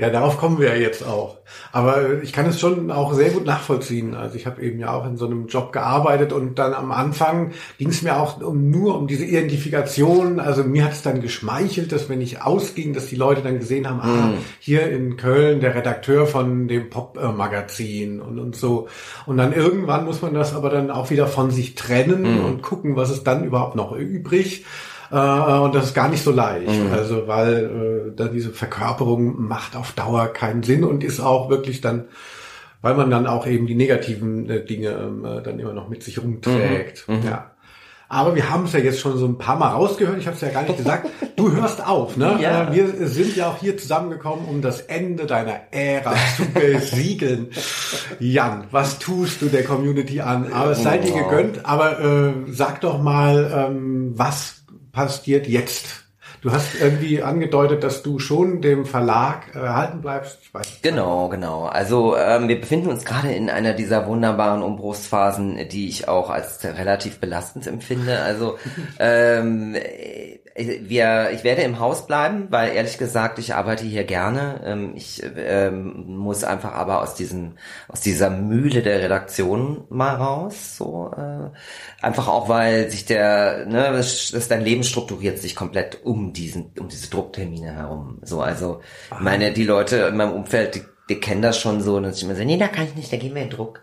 [0.00, 1.36] Ja, darauf kommen wir ja jetzt auch.
[1.72, 4.14] Aber ich kann es schon auch sehr gut nachvollziehen.
[4.14, 7.52] Also ich habe eben ja auch in so einem Job gearbeitet und dann am Anfang
[7.76, 10.40] ging es mir auch um, nur um diese Identifikation.
[10.40, 13.90] Also mir hat es dann geschmeichelt, dass wenn ich ausging, dass die Leute dann gesehen
[13.90, 14.38] haben, ah, mhm.
[14.58, 18.88] hier in Köln der Redakteur von dem Pop-Magazin und, und so.
[19.26, 22.44] Und dann irgendwann muss man das aber dann auch wieder von sich trennen mm.
[22.46, 24.64] und gucken, was ist dann überhaupt noch übrig.
[25.10, 26.68] Äh, und das ist gar nicht so leicht.
[26.68, 26.92] Mhm.
[26.92, 31.80] Also weil äh, da diese Verkörperung macht auf Dauer keinen Sinn und ist auch wirklich
[31.80, 32.04] dann,
[32.82, 36.02] weil man dann auch eben die negativen äh, Dinge ähm, äh, dann immer noch mit
[36.02, 37.08] sich rumträgt.
[37.08, 37.16] Mhm.
[37.16, 37.22] mhm.
[37.24, 37.50] Ja.
[38.12, 40.18] Aber wir haben es ja jetzt schon so ein paar Mal rausgehört.
[40.18, 41.08] Ich habe es ja gar nicht gesagt.
[41.36, 42.38] Du hörst auf, ne?
[42.40, 42.68] Ja.
[42.68, 47.50] Äh, wir sind ja auch hier zusammengekommen, um das Ende deiner Ära zu besiegeln.
[48.18, 50.52] Jan, was tust du der Community an?
[50.52, 51.64] Aber es sei dir gegönnt.
[51.64, 54.59] Aber äh, sag doch mal, ähm, was
[54.92, 56.04] passiert jetzt?
[56.42, 60.38] Du hast irgendwie angedeutet, dass du schon dem Verlag erhalten äh, bleibst.
[60.42, 60.82] Ich weiß nicht.
[60.82, 61.66] Genau, genau.
[61.66, 66.64] Also ähm, wir befinden uns gerade in einer dieser wunderbaren Umbruchsphasen, die ich auch als
[66.64, 68.20] relativ belastend empfinde.
[68.20, 68.56] Also
[68.98, 69.76] ähm,
[70.66, 74.60] wir, ich werde im Haus bleiben, weil ehrlich gesagt, ich arbeite hier gerne.
[74.64, 77.52] Ähm, ich ähm, muss einfach aber aus diesem,
[77.88, 80.76] aus dieser Mühle der Redaktion mal raus.
[80.76, 81.50] So äh,
[82.04, 86.72] einfach auch, weil sich der, ne, das, das dein Leben strukturiert sich komplett um diesen,
[86.78, 88.18] um diese Drucktermine herum.
[88.22, 88.80] So, also
[89.10, 89.20] Aha.
[89.20, 92.36] meine die Leute in meinem Umfeld, die, die kennen das schon so, dass ich immer
[92.36, 93.82] so, nee, da kann ich nicht, da gehen wir in Druck.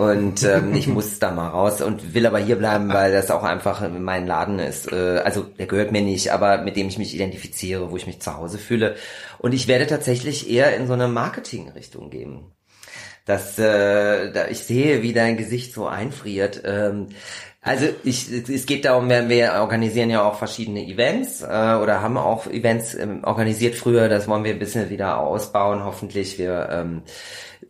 [0.00, 3.42] Und ähm, ich muss da mal raus und will aber hier bleiben, weil das auch
[3.42, 4.90] einfach mein Laden ist.
[4.90, 8.18] Äh, also der gehört mir nicht, aber mit dem ich mich identifiziere, wo ich mich
[8.18, 8.96] zu Hause fühle.
[9.36, 12.46] Und ich werde tatsächlich eher in so eine Marketing-Richtung gehen.
[13.26, 16.62] Dass äh, da ich sehe, wie dein Gesicht so einfriert.
[16.64, 17.08] Ähm,
[17.60, 22.16] also ich, es geht darum, wir, wir organisieren ja auch verschiedene Events äh, oder haben
[22.16, 24.08] auch Events ähm, organisiert früher.
[24.08, 26.38] Das wollen wir ein bisschen wieder ausbauen, hoffentlich.
[26.38, 27.02] Wir ähm,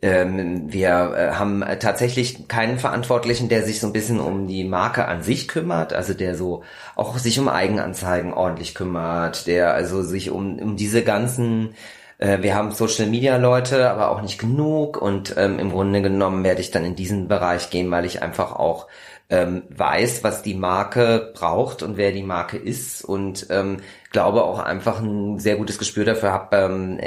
[0.03, 5.07] ähm, wir äh, haben tatsächlich keinen Verantwortlichen, der sich so ein bisschen um die Marke
[5.07, 6.63] an sich kümmert, also der so
[6.97, 11.75] auch sich um Eigenanzeigen ordentlich kümmert, der also sich um, um diese ganzen
[12.19, 16.45] äh, wir haben Social Media Leute, aber auch nicht genug und ähm, im Grunde genommen
[16.45, 18.87] werde ich dann in diesen Bereich gehen, weil ich einfach auch
[19.31, 23.79] ähm, weiß, was die Marke braucht und wer die Marke ist und ähm,
[24.11, 26.99] glaube auch einfach ein sehr gutes Gespür dafür habe, ähm,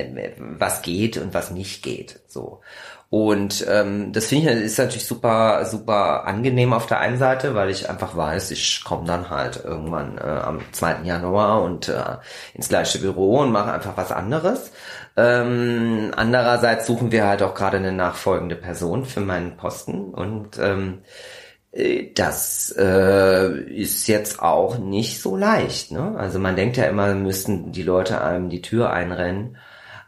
[0.57, 2.21] was geht und was nicht geht.
[2.28, 2.61] So.
[3.09, 7.69] Und ähm, das finde ich ist natürlich super, super angenehm auf der einen Seite, weil
[7.69, 11.03] ich einfach weiß, ich komme dann halt irgendwann äh, am 2.
[11.03, 12.17] Januar und äh,
[12.55, 14.71] ins gleiche Büro und mache einfach was anderes.
[15.15, 21.01] Ähm, andererseits suchen wir halt auch gerade eine nachfolgende Person für meinen Posten und ähm,
[21.03, 21.43] äh,
[22.13, 25.91] das äh, ist jetzt auch nicht so leicht.
[25.91, 26.15] Ne?
[26.17, 29.57] Also man denkt ja immer, müssten die Leute einem die Tür einrennen.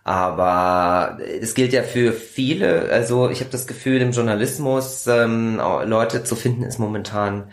[0.04, 6.24] Aber es gilt ja für viele, also ich habe das Gefühl, im Journalismus ähm, Leute
[6.24, 7.50] zu finden ist momentan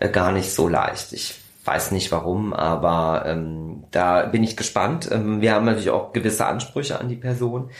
[0.00, 1.12] äh, gar nicht so leicht.
[1.12, 5.08] Ich weiß nicht warum, aber ähm, da bin ich gespannt.
[5.12, 7.70] Ähm, wir haben natürlich auch gewisse Ansprüche an die Person.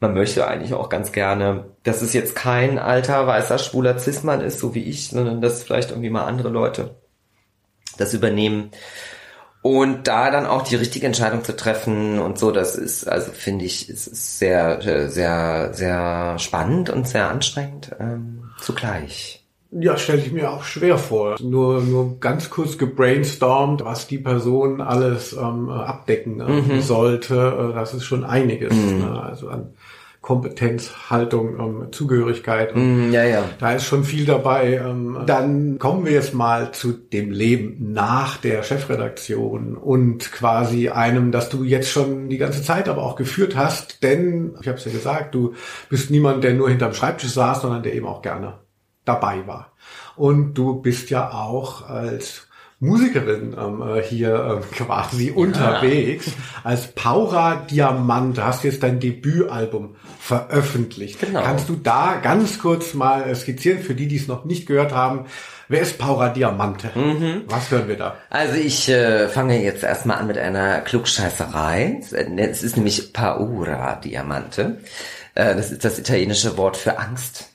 [0.00, 4.60] Man möchte eigentlich auch ganz gerne, dass es jetzt kein alter, weißer, schwuler Cis-Mann ist,
[4.60, 6.96] so wie ich, sondern dass vielleicht irgendwie mal andere Leute
[7.98, 8.70] das übernehmen.
[9.62, 13.64] Und da dann auch die richtige Entscheidung zu treffen und so, das ist, also finde
[13.64, 19.41] ich, es ist sehr, sehr, sehr spannend und sehr anstrengend ähm, zugleich.
[19.74, 21.36] Ja, stelle ich mir auch schwer vor.
[21.40, 26.80] Nur, nur ganz kurz gebrainstormt, was die Person alles ähm, abdecken äh, mhm.
[26.82, 27.34] sollte.
[27.34, 28.74] Äh, das ist schon einiges.
[28.74, 28.98] Mhm.
[28.98, 29.22] Ne?
[29.22, 29.72] Also an
[30.20, 32.76] Kompetenz, Haltung, ähm, Zugehörigkeit.
[32.76, 33.44] Mm, ja, ja.
[33.58, 34.74] Da ist schon viel dabei.
[34.74, 41.32] Ähm, dann kommen wir jetzt mal zu dem Leben nach der Chefredaktion und quasi einem,
[41.32, 44.04] das du jetzt schon die ganze Zeit aber auch geführt hast.
[44.04, 45.54] Denn, ich habe es ja gesagt, du
[45.88, 48.60] bist niemand, der nur hinterm Schreibtisch saß, sondern der eben auch gerne
[49.04, 49.72] dabei war.
[50.16, 52.48] Und du bist ja auch als
[52.80, 55.34] Musikerin ähm, äh, hier äh, quasi ja.
[55.36, 56.32] unterwegs.
[56.64, 61.20] Als Paura Diamant hast du jetzt dein Debütalbum veröffentlicht.
[61.20, 61.42] Genau.
[61.42, 65.26] Kannst du da ganz kurz mal skizzieren, für die, die es noch nicht gehört haben,
[65.72, 66.90] Wer ist Paura Diamante?
[66.94, 67.44] Mhm.
[67.46, 68.16] Was hören wir da?
[68.28, 72.00] Also ich äh, fange jetzt erstmal an mit einer Klugscheißerei.
[72.36, 74.80] Es ist nämlich Paura Diamante.
[75.34, 77.51] Äh, das ist das italienische Wort für Angst.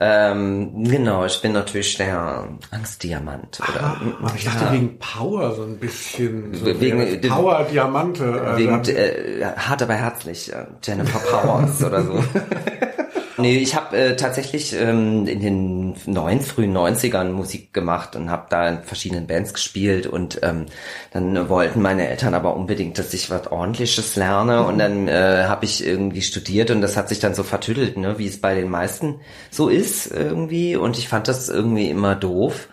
[0.00, 3.58] Ähm, genau, ich bin natürlich der Angstdiamant.
[3.68, 4.72] Oder, ah, aber ich dachte ja.
[4.72, 6.54] wegen Power so ein bisschen.
[6.54, 8.52] So wegen Power Diamante.
[8.56, 12.22] Wegen äh, hart aber herzlich, äh, Jennifer Powers oder so.
[13.40, 18.46] Nee, ich habe äh, tatsächlich ähm, in den neun, frühen 90ern Musik gemacht und habe
[18.50, 20.66] da in verschiedenen Bands gespielt und ähm,
[21.12, 25.66] dann wollten meine Eltern aber unbedingt, dass ich was ordentliches lerne und dann äh, habe
[25.66, 28.70] ich irgendwie studiert und das hat sich dann so vertüdelt, ne, wie es bei den
[28.70, 29.20] meisten
[29.52, 32.68] so ist irgendwie und ich fand das irgendwie immer doof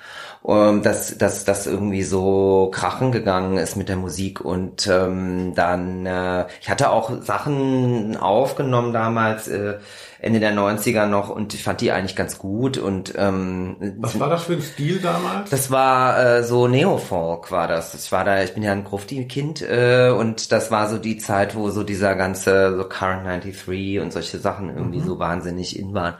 [0.47, 6.05] ähm, dass, dass das irgendwie so krachen gegangen ist mit der Musik und ähm, dann
[6.05, 9.75] äh, ich hatte auch Sachen aufgenommen damals äh,
[10.19, 14.29] Ende der 90er noch und ich fand die eigentlich ganz gut und ähm, Was war
[14.29, 15.49] das für ein Stil damals?
[15.49, 17.93] Das war äh, so Neofolk war das.
[17.93, 21.55] Ich war da, ich bin ja ein Grufti-Kind äh, und das war so die Zeit,
[21.55, 25.05] wo so dieser ganze so Current 93 und solche Sachen irgendwie mhm.
[25.05, 26.15] so wahnsinnig in waren.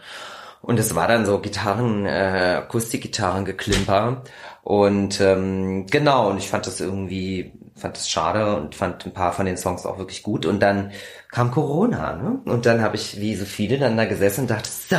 [0.66, 4.24] Und es war dann so Gitarren, äh, Akustikgitarren geklimper.
[4.64, 9.32] Und ähm, genau, und ich fand das irgendwie, fand das schade und fand ein paar
[9.32, 10.48] von den Songs auch wirklich gut.
[10.48, 10.92] Und dann
[11.30, 12.40] kam Corona, ne?
[12.46, 14.96] Und dann habe ich, wie so viele, dann da gesessen und dachte, so,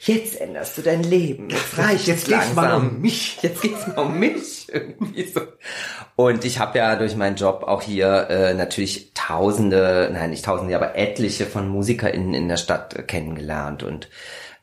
[0.00, 1.48] jetzt änderst du dein Leben.
[1.48, 2.54] Jetzt reicht jetzt langsam.
[2.56, 3.38] Mal um mich.
[3.42, 4.66] Jetzt geht's mal um mich.
[4.72, 5.42] Irgendwie so.
[6.16, 10.74] Und ich habe ja durch meinen Job auch hier äh, natürlich Tausende, nein, nicht Tausende,
[10.74, 14.08] aber etliche von MusikerInnen in der Stadt äh, kennengelernt und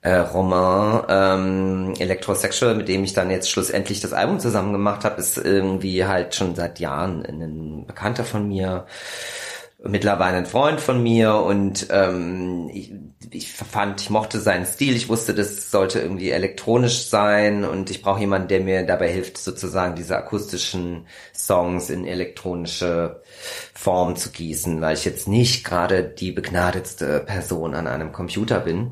[0.01, 5.19] äh, Romain ähm, Electrosexual, mit dem ich dann jetzt schlussendlich das Album zusammen gemacht habe,
[5.19, 8.85] ist irgendwie halt schon seit Jahren ein Bekannter von mir,
[9.81, 12.91] mittlerweile ein Freund von mir und ähm, ich,
[13.31, 18.01] ich fand, ich mochte seinen Stil, ich wusste, das sollte irgendwie elektronisch sein und ich
[18.01, 23.21] brauche jemanden, der mir dabei hilft, sozusagen diese akustischen Songs in elektronische
[23.73, 28.91] Form zu gießen, weil ich jetzt nicht gerade die begnadetste Person an einem Computer bin.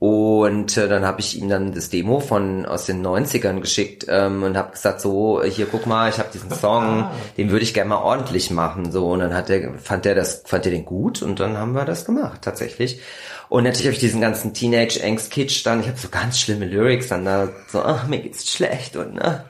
[0.00, 4.42] Und äh, dann habe ich ihm dann das Demo von aus den 90ern geschickt ähm,
[4.42, 7.12] und habe gesagt, so, hier guck mal, ich habe diesen Song, ah.
[7.36, 8.92] den würde ich gerne mal ordentlich machen.
[8.92, 11.74] So, und dann hat er, fand er das, fand er den gut und dann haben
[11.74, 13.02] wir das gemacht, tatsächlich.
[13.50, 17.26] Und natürlich habe ich diesen ganzen Teenage-Angst-Kitsch dann, ich habe so ganz schlimme Lyrics dann
[17.26, 19.44] da, so, ach, mir geht's schlecht und ne,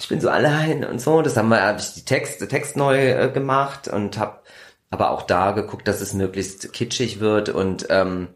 [0.00, 1.22] ich bin so allein und so.
[1.22, 4.40] Das haben wir, habe ich die Text, Text neu äh, gemacht und habe
[4.90, 8.28] aber auch da geguckt, dass es möglichst kitschig wird und ähm,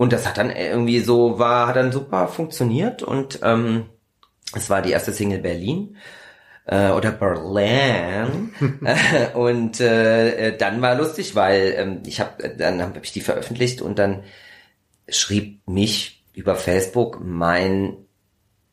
[0.00, 3.90] und das hat dann irgendwie so, war, hat dann super funktioniert und ähm,
[4.54, 5.98] es war die erste Single Berlin
[6.64, 8.54] äh, oder Berlin
[9.34, 13.98] und äh, dann war lustig, weil ähm, ich habe dann habe ich die veröffentlicht und
[13.98, 14.22] dann
[15.06, 17.98] schrieb mich über Facebook mein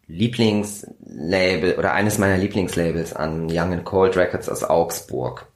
[0.08, 5.52] Lieblingslabel oder eines meiner Lieblingslabels an Young and Cold Records aus Augsburg.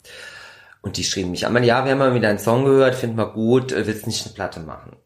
[0.81, 3.31] Und die schrieben mich an, ja, wir haben mal wieder einen Song gehört, finden wir
[3.31, 4.97] gut, äh, willst nicht eine Platte machen?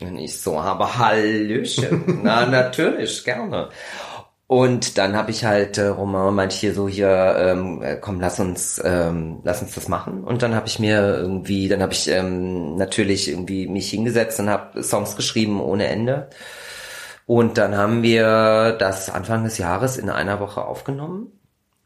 [0.00, 2.20] Und ich so, aber Hallöchen.
[2.22, 3.70] Na, natürlich, gerne.
[4.48, 8.40] Und dann habe ich halt, äh, Romain meinte hier so, hier, ähm, äh, komm, lass
[8.40, 10.24] uns, ähm, lass uns das machen.
[10.24, 14.48] Und dann habe ich mir irgendwie, dann habe ich ähm, natürlich irgendwie mich hingesetzt und
[14.48, 16.30] habe Songs geschrieben ohne Ende.
[17.26, 21.38] Und dann haben wir das Anfang des Jahres in einer Woche aufgenommen.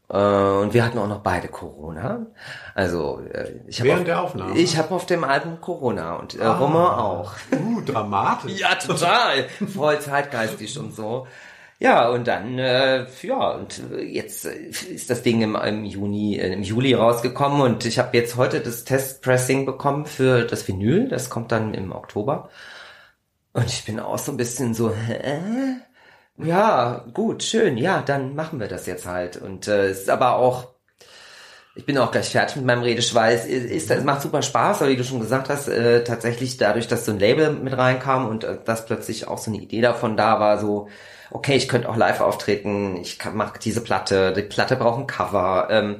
[0.09, 2.27] Äh, und wir hatten auch noch beide Corona.
[2.75, 4.57] Also äh, ich habe Während auf, der Aufnahme?
[4.57, 6.57] Ich habe auf dem Album Corona und äh, Ah.
[6.57, 7.33] Romain auch.
[7.51, 8.59] Uh, dramatisch.
[8.59, 9.47] Ja, total.
[9.73, 11.27] Voll zeitgeistig und so.
[11.79, 16.53] Ja, und dann, äh, ja, und jetzt äh, ist das Ding im, im Juni, äh,
[16.53, 21.09] im Juli rausgekommen und ich habe jetzt heute das Testpressing bekommen für das Vinyl.
[21.09, 22.49] Das kommt dann im Oktober.
[23.53, 25.41] Und ich bin auch so ein bisschen so, hä?
[26.37, 29.37] Ja, gut, schön, ja, dann machen wir das jetzt halt.
[29.37, 30.72] Und äh, es ist aber auch
[31.75, 33.45] ich bin auch gleich fertig mit meinem Redeschweiß.
[33.45, 36.87] Es, ist, es macht super Spaß, aber wie du schon gesagt hast, äh, tatsächlich dadurch,
[36.87, 40.15] dass so ein Label mit reinkam und äh, dass plötzlich auch so eine Idee davon
[40.15, 40.87] da war, so,
[41.31, 45.07] okay, ich könnte auch live auftreten, ich kann, mach diese Platte, die Platte braucht ein
[45.07, 45.95] Cover, ähm,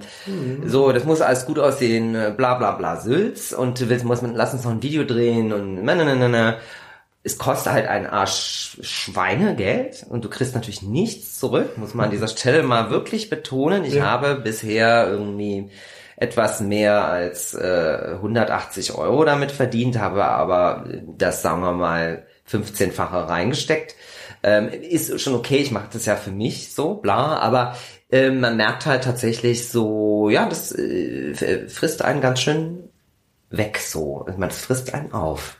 [0.63, 4.21] so, das muss alles gut aussehen, äh, bla bla bla Sülz und du willst, muss
[4.21, 6.57] man, lass uns noch ein Video drehen und na, na, na, na.
[7.25, 12.11] Es kostet halt ein Arsch Schweinegeld und du kriegst natürlich nichts zurück, muss man an
[12.11, 13.85] dieser Stelle mal wirklich betonen.
[13.85, 14.05] Ich Ja.
[14.05, 15.69] habe bisher irgendwie
[16.17, 20.85] etwas mehr als äh, 180 Euro damit verdient, habe aber
[21.17, 23.95] das, sagen wir mal, 15-fache reingesteckt.
[24.43, 27.75] Ähm, ist schon okay, ich mache das ja für mich so, bla, aber
[28.11, 32.89] ähm, man merkt halt tatsächlich so, ja, das äh, frisst einen ganz schön
[33.49, 34.25] weg so.
[34.37, 35.55] Man frisst einen auf.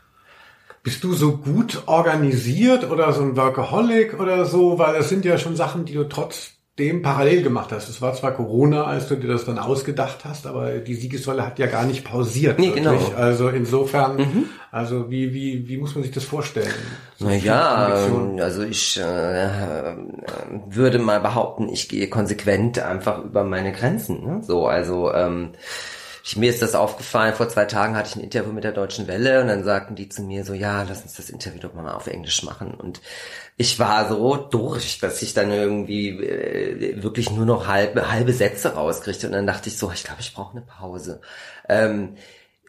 [0.83, 4.77] Bist du so gut organisiert oder so ein Workaholic oder so?
[4.77, 7.87] Weil das sind ja schon Sachen, die du trotzdem parallel gemacht hast.
[7.87, 11.57] Es war zwar Corona, als du dir das dann ausgedacht hast, aber die Siegessäule hat
[11.57, 12.59] ja gar nicht pausiert.
[12.59, 12.97] Nee, genau.
[13.15, 16.73] Also insofern, also wie, wie, wie muss man sich das vorstellen?
[17.17, 19.95] So Naja, ähm, also ich äh, äh,
[20.67, 24.25] würde mal behaupten, ich gehe konsequent einfach über meine Grenzen.
[24.25, 24.41] Ne?
[24.43, 25.53] So, also ähm,
[26.25, 29.07] ich, mir ist das aufgefallen, vor zwei Tagen hatte ich ein Interview mit der Deutschen
[29.07, 31.91] Welle und dann sagten die zu mir so, ja, lass uns das Interview doch mal
[31.91, 32.73] auf Englisch machen.
[32.75, 33.01] Und
[33.57, 38.73] ich war so durch, dass ich dann irgendwie äh, wirklich nur noch halbe, halbe Sätze
[38.73, 39.27] rauskriegte.
[39.27, 41.19] Und dann dachte ich so, ich glaube, ich brauche eine Pause.
[41.67, 42.15] Ähm,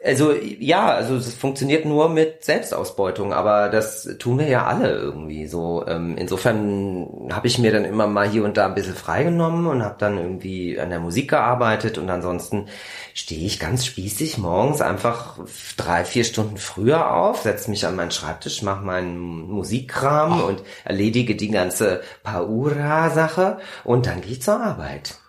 [0.05, 5.47] also ja, also es funktioniert nur mit Selbstausbeutung, aber das tun wir ja alle irgendwie
[5.47, 5.85] so.
[5.87, 9.83] Ähm, insofern habe ich mir dann immer mal hier und da ein bisschen freigenommen und
[9.83, 12.67] habe dann irgendwie an der Musik gearbeitet und ansonsten
[13.15, 15.39] stehe ich ganz spießig morgens einfach
[15.77, 21.35] drei, vier Stunden früher auf, setze mich an meinen Schreibtisch, mache meinen Musikkram und erledige
[21.35, 25.24] die ganze Paura-Sache und dann gehe ich zur Arbeit.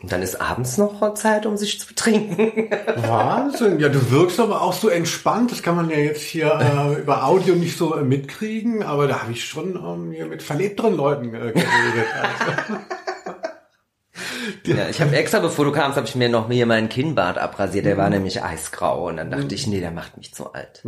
[0.00, 2.70] Und dann ist abends noch Zeit, um sich zu betrinken.
[2.96, 3.80] Wahnsinn.
[3.80, 5.50] Ja, du wirkst aber auch so entspannt.
[5.50, 9.22] Das kann man ja jetzt hier äh, über Audio nicht so äh, mitkriegen, aber da
[9.22, 12.06] habe ich schon ähm, hier mit verlebteren Leuten äh, geredet.
[12.20, 12.80] Also.
[14.64, 17.86] Ja, ich habe extra, bevor du kamst, habe ich mir noch hier meinen Kinnbart abrasiert.
[17.86, 20.82] Der war nämlich eisgrau und dann dachte ich, nee, der macht mich zu alt.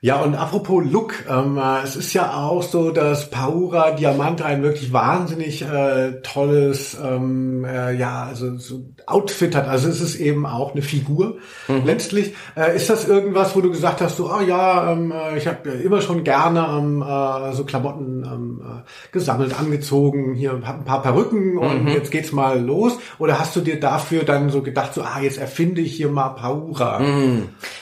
[0.00, 4.62] Ja, und apropos Look, ähm, äh, es ist ja auch so, dass Paura Diamante ein
[4.62, 9.66] wirklich wahnsinnig äh, tolles, ähm, äh, ja, also so Outfit hat.
[9.66, 11.38] Also es ist eben auch eine Figur.
[11.84, 15.48] Letztlich äh, ist das irgendwas, wo du gesagt hast, so, ah ja, ähm, äh, ich
[15.48, 20.84] habe immer schon gerne ähm, äh, so Klamotten ähm, äh, gesammelt, angezogen, hier hab ein
[20.84, 22.96] paar Perücken und jetzt geht's mal los.
[23.18, 26.28] Oder hast du dir dafür dann so gedacht, so, ah, jetzt erfinde ich hier mal
[26.28, 27.00] Paura?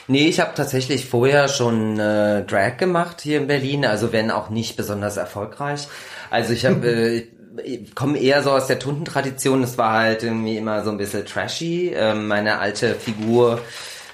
[0.07, 4.49] Nee, ich habe tatsächlich vorher schon äh, Drag gemacht hier in Berlin, also wenn auch
[4.49, 5.87] nicht besonders erfolgreich.
[6.29, 6.87] Also ich habe
[7.63, 11.25] äh, komme eher so aus der Tundentradition, es war halt irgendwie immer so ein bisschen
[11.25, 11.93] trashy.
[11.93, 13.59] Ähm, meine alte Figur,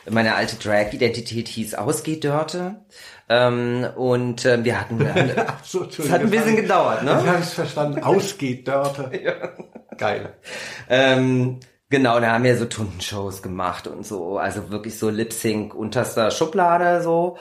[0.10, 2.76] meine alte Drag-Identität hieß Ausgehdörte.
[3.30, 5.06] Ähm, und ähm, wir hatten,
[5.46, 7.20] Ach so, es hat ein bisschen gedauert, ne?
[7.24, 8.04] Ich habe es verstanden.
[8.04, 9.12] Ausgeht, Dörte.
[9.98, 10.34] Geil.
[10.90, 11.60] Ähm,
[11.94, 17.04] genau, da haben wir so Tundenshows gemacht und so, also wirklich so Lip-Sync unterster Schublade
[17.04, 17.38] so.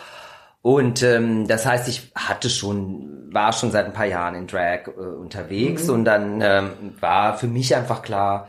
[0.60, 4.88] Und ähm, das heißt, ich hatte schon, war schon seit ein paar Jahren in Drag
[4.88, 5.88] äh, unterwegs.
[5.88, 8.46] Und dann ähm, war für mich einfach klar,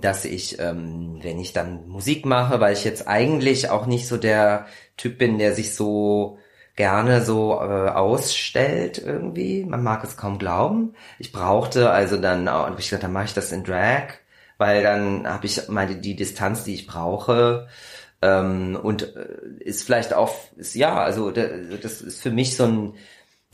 [0.00, 4.16] dass ich, ähm, wenn ich dann Musik mache, weil ich jetzt eigentlich auch nicht so
[4.18, 4.66] der
[4.96, 6.38] Typ bin, der sich so
[6.76, 9.64] gerne so äh, ausstellt irgendwie.
[9.64, 10.94] Man mag es kaum glauben.
[11.18, 14.14] Ich brauchte also dann, auch- hab ich gesagt, dann mache ich das in Drag,
[14.58, 17.68] weil dann habe ich meine die Distanz, die ich brauche.
[18.22, 19.26] Ähm, und äh,
[19.60, 21.48] ist vielleicht auch, ist, ja, also da-
[21.82, 22.94] das ist für mich so ein,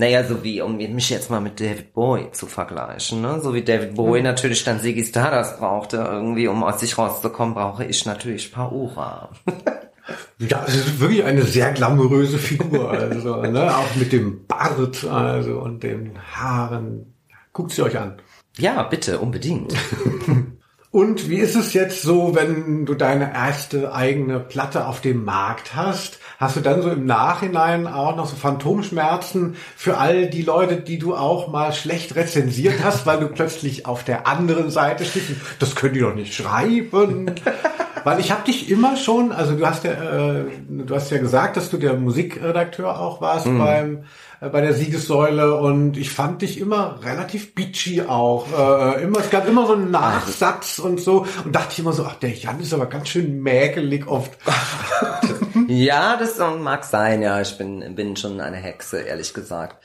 [0.01, 3.41] naja, so wie, um mich jetzt mal mit David Bowie zu vergleichen, ne?
[3.41, 7.85] So wie David Bowie natürlich dann Ziggy Stardust brauchte, irgendwie, um aus sich rauszukommen, brauche
[7.85, 9.31] ich natürlich Paura.
[10.39, 15.59] Ja, es ist wirklich eine sehr glamouröse Figur, also, ne, auch mit dem Bart, also,
[15.59, 17.15] und den Haaren.
[17.53, 18.21] Guckt sie euch an.
[18.57, 19.75] Ja, bitte, unbedingt.
[20.91, 25.77] Und wie ist es jetzt so, wenn du deine erste eigene Platte auf dem Markt
[25.77, 26.19] hast?
[26.39, 30.99] Hast du dann so im Nachhinein auch noch so Phantomschmerzen für all die Leute, die
[30.99, 35.33] du auch mal schlecht rezensiert hast, weil du plötzlich auf der anderen Seite stehst?
[35.59, 37.35] Das können die doch nicht schreiben.
[38.05, 41.57] Weil ich habe dich immer schon, also du hast ja, äh, du hast ja gesagt,
[41.57, 43.59] dass du der Musikredakteur auch warst mhm.
[43.59, 44.05] beim
[44.41, 48.47] äh, bei der Siegessäule und ich fand dich immer relativ beachy auch.
[48.53, 52.05] Äh, immer, es gab immer so einen Nachsatz und so und dachte ich immer so,
[52.05, 54.33] ach der Jan ist aber ganz schön mäkelig oft.
[55.69, 59.77] ja, das mag sein, ja, ich bin, bin schon eine Hexe, ehrlich gesagt.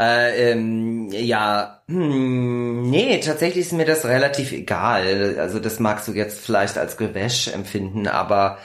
[0.00, 5.36] Äh, ähm, ja, hm, nee, tatsächlich ist mir das relativ egal.
[5.38, 8.56] Also das magst du jetzt vielleicht als Gewäsch empfinden, aber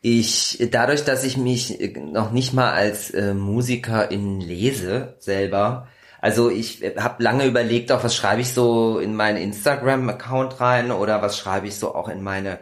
[0.00, 5.88] ich, dadurch, dass ich mich noch nicht mal als äh, Musikerin lese selber,
[6.22, 11.20] also ich habe lange überlegt, auch was schreibe ich so in meinen Instagram-Account rein oder
[11.22, 12.58] was schreibe ich so auch in meine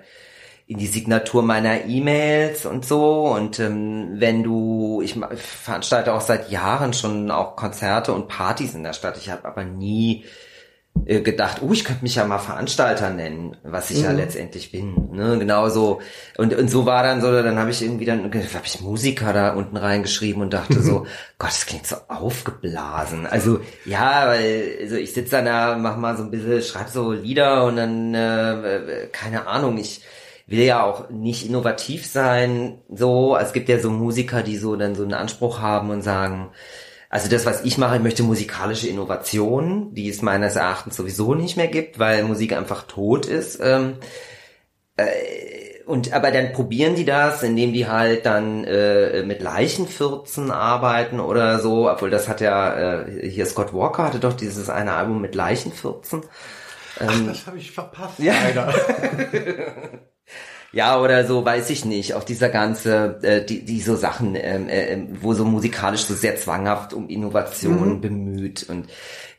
[0.69, 3.29] in die Signatur meiner E-Mails und so.
[3.29, 8.83] Und ähm, wenn du, ich veranstalte auch seit Jahren schon auch Konzerte und Partys in
[8.83, 9.17] der Stadt.
[9.17, 10.27] Ich habe aber nie
[11.07, 14.05] äh, gedacht, oh, ich könnte mich ja mal Veranstalter nennen, was ich mhm.
[14.05, 15.09] ja letztendlich bin.
[15.13, 15.39] Ne?
[15.39, 16.03] Genau so.
[16.37, 19.55] Und, und so war dann so, dann habe ich irgendwie dann, habe ich Musiker da
[19.55, 21.07] unten reingeschrieben und dachte so,
[21.39, 23.27] Gott, das klingt so aufgeblasen.
[23.27, 27.13] Also ja, weil also ich sitze dann da, mach mal so ein bisschen, schreib so
[27.13, 30.03] Lieder und dann, äh, äh keine Ahnung, ich
[30.49, 33.37] will ja auch nicht innovativ sein, so.
[33.37, 36.51] Es gibt ja so Musiker, die so dann so einen Anspruch haben und sagen,
[37.11, 41.57] also das, was ich mache, ich möchte musikalische Innovation, die es meines Erachtens sowieso nicht
[41.57, 43.61] mehr gibt, weil Musik einfach tot ist.
[43.63, 43.97] Ähm,
[44.97, 45.05] äh,
[45.87, 51.61] und aber dann probieren die das, indem die halt dann äh, mit Leichenfürzen arbeiten oder
[51.61, 55.35] so, obwohl das hat ja äh, hier Scott Walker hatte doch dieses eine Album mit
[55.35, 56.23] Leichenfürzen.
[57.01, 58.35] Ähm, Ach, das habe ich verpasst, ja.
[58.45, 58.75] leider.
[60.73, 62.15] Ja, oder so, weiß ich nicht.
[62.15, 66.15] Auch dieser ganze, äh, die, die so Sachen, ähm, äh, ähm, wo so musikalisch so
[66.15, 68.01] sehr zwanghaft um Innovation mhm.
[68.03, 68.67] bemüht.
[68.69, 68.87] Und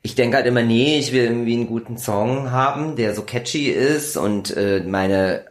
[0.02, 3.70] ich denke halt immer, nee, ich will irgendwie einen guten Song haben, der so catchy
[3.70, 5.46] ist und äh, meine,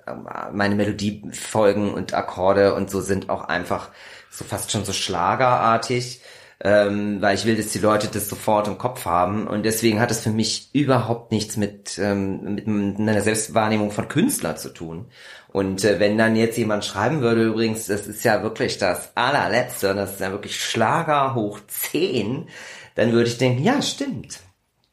[0.53, 3.91] meine Melodiefolgen und Akkorde und so sind auch einfach
[4.31, 6.23] so fast schon so schlagerartig
[6.65, 9.47] ähm, weil ich will, dass die Leute das sofort im Kopf haben.
[9.47, 14.57] Und deswegen hat es für mich überhaupt nichts mit, ähm, mit einer Selbstwahrnehmung von Künstler
[14.57, 15.07] zu tun.
[15.49, 19.95] Und äh, wenn dann jetzt jemand schreiben würde, übrigens, das ist ja wirklich das allerletzte,
[19.95, 22.49] das ist ja wirklich Schlager hoch 10,
[22.97, 24.41] dann würde ich denken, ja, stimmt.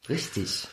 [0.08, 0.68] Richtig.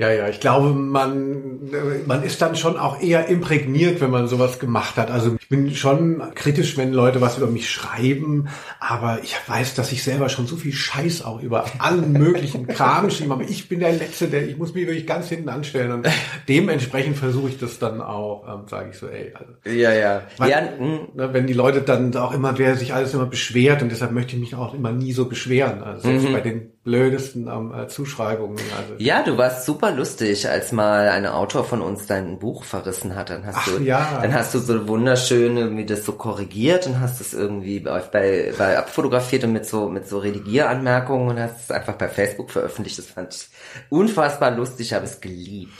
[0.00, 1.58] Ja, ja, ich glaube, man,
[2.06, 5.10] man ist dann schon auch eher imprägniert, wenn man sowas gemacht hat.
[5.10, 8.46] Also ich bin schon kritisch, wenn Leute was über mich schreiben,
[8.78, 13.06] aber ich weiß, dass ich selber schon so viel Scheiß auch über allen möglichen Kram
[13.06, 13.42] geschrieben habe.
[13.42, 16.08] Ich bin der Letzte, der, ich muss mich wirklich ganz hinten anstellen und
[16.48, 19.34] dementsprechend versuche ich das dann auch, ähm, sage ich so, ey.
[19.34, 20.22] Also, ja, ja.
[20.36, 23.90] Weil, ja ne, wenn die Leute dann auch immer, wer sich alles immer beschwert und
[23.90, 25.82] deshalb möchte ich mich auch immer nie so beschweren.
[25.82, 26.32] Also selbst mhm.
[26.32, 28.56] bei den blödesten ähm, äh, Zuschreibungen.
[28.56, 28.94] Also.
[28.96, 33.28] Ja, du warst super lustig, als mal ein Autor von uns dein Buch verrissen hat.
[33.28, 34.20] Dann hast Ach, du, ja.
[34.22, 38.54] dann hast du so wunderschön irgendwie das so korrigiert und hast es irgendwie bei, bei,
[38.56, 42.98] bei abfotografiert und mit so mit so Redigieranmerkungen und hast es einfach bei Facebook veröffentlicht.
[42.98, 43.48] Das fand ich
[43.90, 45.74] unfassbar lustig, habe es geliebt.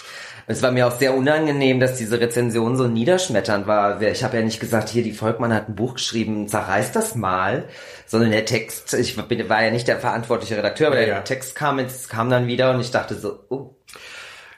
[0.51, 4.01] Es war mir auch sehr unangenehm, dass diese Rezension so niederschmetternd war.
[4.01, 7.65] Ich habe ja nicht gesagt, hier, die Volkmann hat ein Buch geschrieben, zerreißt das mal,
[8.07, 11.21] sondern der Text, ich war ja nicht der verantwortliche Redakteur, aber ja, der ja.
[11.21, 13.78] Text kam, jetzt kam dann wieder und ich dachte so, oh,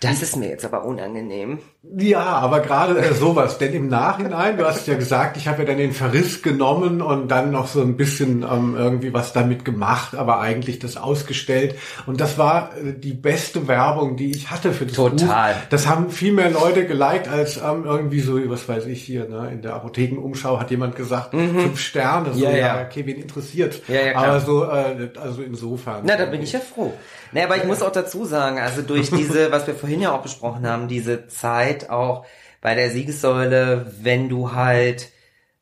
[0.01, 1.59] das ist mir jetzt aber unangenehm.
[1.99, 5.65] Ja, aber gerade äh, sowas, denn im Nachhinein, du hast ja gesagt, ich habe ja
[5.67, 10.15] dann den Verriss genommen und dann noch so ein bisschen ähm, irgendwie was damit gemacht,
[10.15, 11.75] aber eigentlich das ausgestellt.
[12.07, 15.53] Und das war äh, die beste Werbung, die ich hatte für das Total.
[15.53, 15.61] Buch.
[15.69, 19.51] Das haben viel mehr Leute geliked als ähm, irgendwie so, was weiß ich hier, ne,
[19.53, 21.61] in der Apothekenumschau hat jemand gesagt, mhm.
[21.61, 22.57] fünf Sterne, so, ja, ja.
[22.57, 23.83] ja, okay, wen interessiert.
[23.87, 24.25] Ja, ja, klar.
[24.25, 26.05] Aber so, äh, also insofern.
[26.07, 26.95] Na, da bin ich ja froh.
[27.33, 30.23] Nee, aber ich muss auch dazu sagen, also durch diese, was wir vorhin ja auch
[30.23, 32.25] besprochen haben, diese Zeit auch
[32.61, 35.09] bei der Siegessäule, wenn du halt,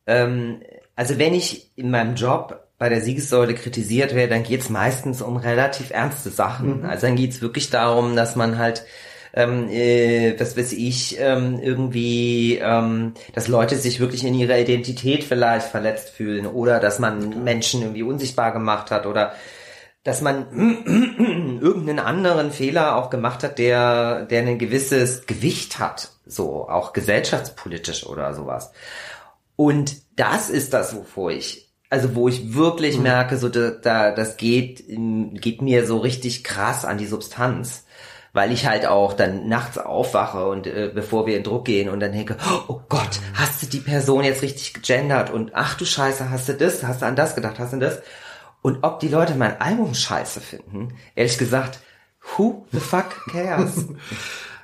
[0.06, 0.62] ähm,
[0.96, 5.36] also wenn ich in meinem Job bei der Siegessäule kritisiert werde, dann geht's meistens um
[5.36, 6.80] relativ ernste Sachen.
[6.80, 6.86] Mhm.
[6.86, 8.84] Also dann geht's wirklich darum, dass man halt
[9.34, 15.22] ähm, äh, was weiß ich, ähm, irgendwie, ähm, dass Leute sich wirklich in ihrer Identität
[15.22, 19.34] vielleicht verletzt fühlen oder dass man Menschen irgendwie unsichtbar gemacht hat oder
[20.08, 20.46] dass man
[21.60, 28.06] irgendeinen anderen Fehler auch gemacht hat, der, der ein gewisses Gewicht hat, so auch gesellschaftspolitisch
[28.06, 28.72] oder sowas.
[29.54, 33.02] Und das ist das, wovor ich, also wo ich wirklich mhm.
[33.02, 37.84] merke, so da, da, das geht, geht mir so richtig krass an die Substanz.
[38.32, 42.00] weil ich halt auch dann nachts aufwache und äh, bevor wir in Druck gehen und
[42.00, 42.36] dann denke,
[42.68, 46.54] oh Gott, hast du die Person jetzt richtig gegendert und ach du Scheiße, hast du
[46.54, 48.00] das, hast du an das gedacht, hast du das?
[48.62, 51.80] Und ob die Leute mein Album scheiße finden, ehrlich gesagt,
[52.36, 53.86] who the fuck cares?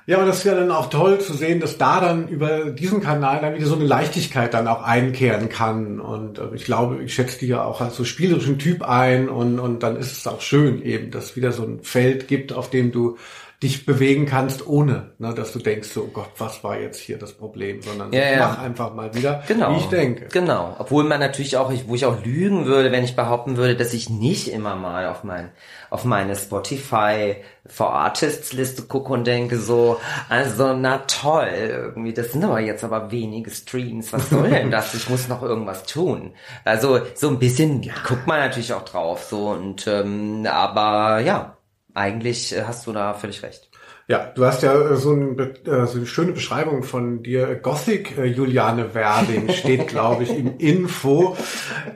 [0.07, 3.01] Ja, aber das ist ja dann auch toll zu sehen, dass da dann über diesen
[3.01, 5.99] Kanal dann wieder so eine Leichtigkeit dann auch einkehren kann.
[5.99, 9.59] Und äh, ich glaube, ich schätze die ja auch als so spielerischen Typ ein und,
[9.59, 12.91] und dann ist es auch schön eben, dass wieder so ein Feld gibt, auf dem
[12.91, 13.17] du
[13.65, 17.17] dich bewegen kannst, ohne ne, dass du denkst, so oh Gott, was war jetzt hier
[17.17, 18.37] das Problem, sondern Ja, ja.
[18.47, 19.71] mach einfach mal wieder, Genau.
[19.73, 20.27] wie ich denke.
[20.31, 20.75] Genau.
[20.79, 23.93] Obwohl man natürlich auch, ich- wo ich auch lügen würde, wenn ich behaupten würde, dass
[23.93, 25.51] ich nicht immer mal auf mein,
[25.89, 27.37] auf meine Spotify
[27.67, 29.99] for Artists Liste gucke und denke so,
[30.29, 34.93] also na toll, irgendwie, das sind aber jetzt aber wenige Streams, was soll denn das?
[34.93, 36.33] Ich muss noch irgendwas tun.
[36.63, 41.54] Also so ein bisschen guckt man natürlich auch drauf, so und ähm, aber ja,
[41.95, 43.69] eigentlich äh, hast du da völlig recht.
[44.07, 47.55] Ja, du hast ja äh, so, ein, äh, so eine schöne Beschreibung von dir.
[47.55, 51.35] Gothic äh, Juliane Werding steht, glaube ich, im Info.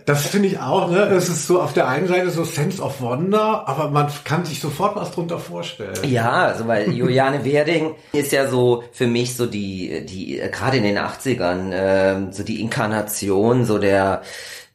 [0.06, 1.02] Das finde ich auch, ne?
[1.02, 4.60] Es ist so auf der einen Seite so Sense of Wonder, aber man kann sich
[4.60, 6.00] sofort was drunter vorstellen.
[6.04, 10.78] Ja, also weil Juliane Werding ist ja so für mich so die, die äh, gerade
[10.78, 14.24] in den 80ern, ähm, so die Inkarnation so der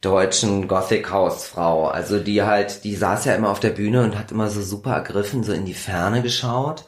[0.04, 1.88] deutschen Gothic Hausfrau.
[1.88, 4.92] Also die halt, die saß ja immer auf der Bühne und hat immer so super
[4.92, 6.84] ergriffen, so in die Ferne geschaut.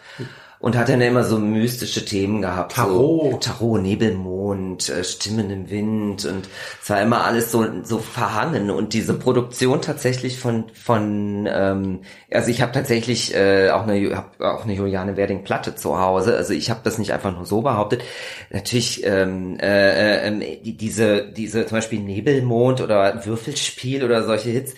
[0.58, 2.72] Und hat dann immer so mystische Themen gehabt.
[2.72, 3.32] Tarot.
[3.32, 6.48] So Tarot, Nebelmond, äh, Stimmen im Wind und
[6.82, 8.70] es war immer alles so, so verhangen.
[8.70, 12.00] Und diese Produktion tatsächlich von, von ähm,
[12.30, 16.36] also ich habe tatsächlich äh, auch eine hab auch eine Juliane Werding Platte zu Hause.
[16.36, 18.02] Also ich habe das nicht einfach nur so behauptet.
[18.50, 24.74] Natürlich ähm, äh, äh, die, diese diese zum Beispiel Nebelmond oder Würfelspiel oder solche Hits.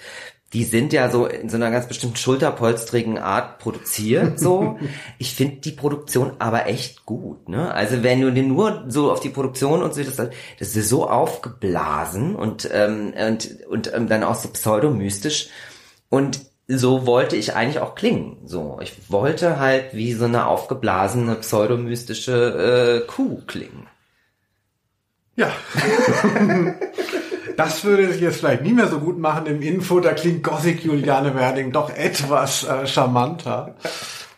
[0.54, 4.78] Die sind ja so in so einer ganz bestimmten schulterpolstrigen Art produziert, so.
[5.18, 7.72] Ich finde die Produktion aber echt gut, ne?
[7.72, 10.30] Also wenn du den nur so auf die Produktion und so, das, das
[10.76, 15.48] ist so aufgeblasen und, ähm, und, und ähm, dann auch so pseudomystisch.
[16.08, 18.38] Und so wollte ich eigentlich auch klingen.
[18.46, 23.86] So, ich wollte halt wie so eine aufgeblasene pseudomystische äh, Kuh klingen.
[25.36, 25.50] Ja.
[27.58, 29.98] Das würde sich jetzt vielleicht nie mehr so gut machen im Info.
[29.98, 33.74] Da klingt Gothic Juliane Werding doch etwas äh, charmanter.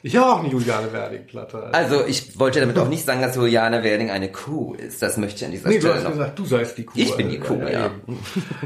[0.03, 1.69] Ich habe auch eine Juliane Werding-Platte.
[1.75, 5.03] Also ich wollte damit auch nicht sagen, dass Juliane Werding eine Kuh ist.
[5.03, 6.11] Das möchte ich an dieser Nee, du Stelle hast noch.
[6.13, 6.93] gesagt, du seist die Kuh.
[6.99, 7.85] Ich bin die Kuh, ja.
[7.85, 8.19] eben.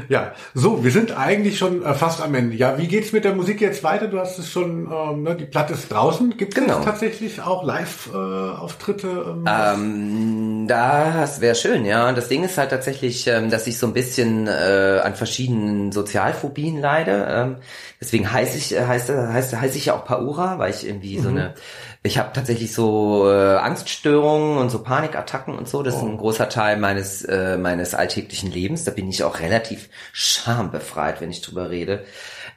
[0.07, 2.55] Ja, so, wir sind eigentlich schon äh, fast am Ende.
[2.55, 4.07] Ja, wie geht's mit der Musik jetzt weiter?
[4.07, 6.37] Du hast es schon, ähm, ne, die Platte ist draußen.
[6.37, 6.79] Gibt es Genau.
[6.79, 9.35] tatsächlich auch Live-Auftritte?
[9.35, 12.11] Ähm, Ähm, das wäre schön, ja.
[12.11, 16.79] Das Ding ist halt tatsächlich, ähm, dass ich so ein bisschen äh, an verschiedenen Sozialphobien
[16.79, 17.27] leide.
[17.29, 17.55] Ähm,
[17.99, 21.29] deswegen heiße ich, äh, heißt, heißt, heiße ich ja auch Paura, weil ich irgendwie so
[21.29, 21.53] eine,
[22.03, 25.83] ich habe tatsächlich so äh, Angststörungen und so Panikattacken und so.
[25.83, 28.83] Das ist ein großer Teil meines äh, meines alltäglichen Lebens.
[28.83, 32.05] Da bin ich auch relativ schambefreit, wenn ich drüber rede.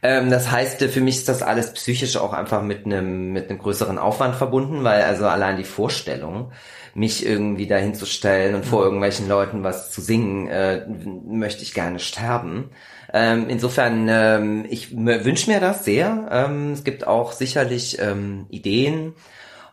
[0.02, 3.50] Ähm, das heißt, äh, für mich ist das alles psychisch auch einfach mit einem mit
[3.50, 6.52] einem größeren Aufwand verbunden, weil also allein die Vorstellung,
[6.98, 10.84] mich irgendwie dahin zu stellen und vor irgendwelchen Leuten was zu singen, äh,
[11.26, 12.70] möchte ich gerne sterben.
[13.12, 16.28] Ähm, insofern, ähm, ich wünsche mir das sehr.
[16.30, 19.14] Ähm, es gibt auch sicherlich ähm, Ideen.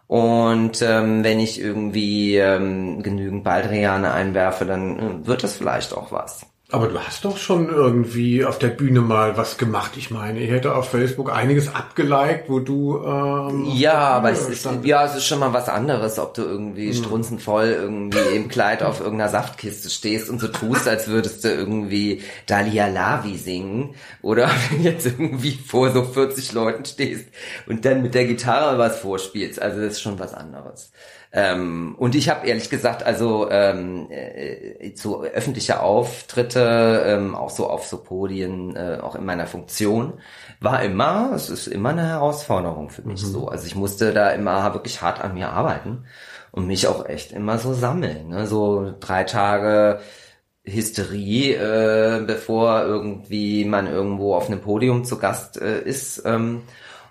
[0.08, 6.12] Und ähm, wenn ich irgendwie ähm, genügend Baldriane einwerfe, dann äh, wird das vielleicht auch
[6.12, 6.46] was.
[6.72, 9.92] Aber du hast doch schon irgendwie auf der Bühne mal was gemacht.
[9.98, 14.68] Ich meine, ich hätte auf Facebook einiges abgeliked, wo du ähm, Ja, aber es ist,
[14.84, 19.00] ja, es ist schon mal was anderes, ob du irgendwie strunzenvoll irgendwie im Kleid auf
[19.00, 23.94] irgendeiner Saftkiste stehst und so tust, als würdest du irgendwie Dalia Lavi singen
[24.24, 27.28] oder wenn jetzt irgendwie vor so 40 Leuten stehst
[27.68, 29.62] und dann mit der Gitarre was vorspielst.
[29.62, 30.92] Also das ist schon was anderes.
[31.38, 37.70] Ähm, und ich habe ehrlich gesagt, also ähm, äh, zu öffentliche Auftritte, ähm, auch so
[37.70, 40.14] auf so Podien, äh, auch in meiner Funktion,
[40.62, 43.50] war immer, es ist immer eine Herausforderung für mich so.
[43.50, 46.06] Also ich musste da immer wirklich hart an mir arbeiten
[46.54, 48.30] und mich auch echt immer so sammeln.
[48.30, 48.48] Ne?
[48.48, 50.00] So drei Tage
[50.64, 56.24] Hysterie, äh, bevor irgendwie man irgendwo auf einem Podium zu Gast äh, ist.
[56.26, 56.62] Ähm,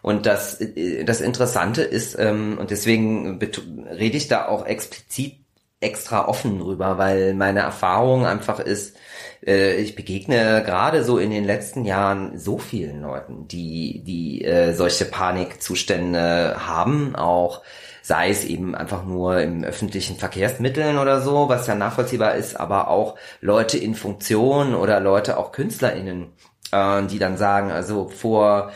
[0.05, 5.37] und das, äh, das Interessante ist, ähm, und deswegen rede ich da auch explizit
[5.81, 8.99] extra offen drüber, weil meine Erfahrung einfach ist,
[9.47, 14.75] äh, ich begegne gerade so in den letzten Jahren so vielen Leuten, die, die äh,
[14.75, 17.63] solche Panikzustände haben, auch
[18.03, 22.89] sei es eben einfach nur im öffentlichen Verkehrsmitteln oder so, was ja nachvollziehbar ist, aber
[22.89, 26.35] auch Leute in Funktion oder Leute, auch KünstlerInnen,
[26.73, 28.71] äh, die dann sagen, also vor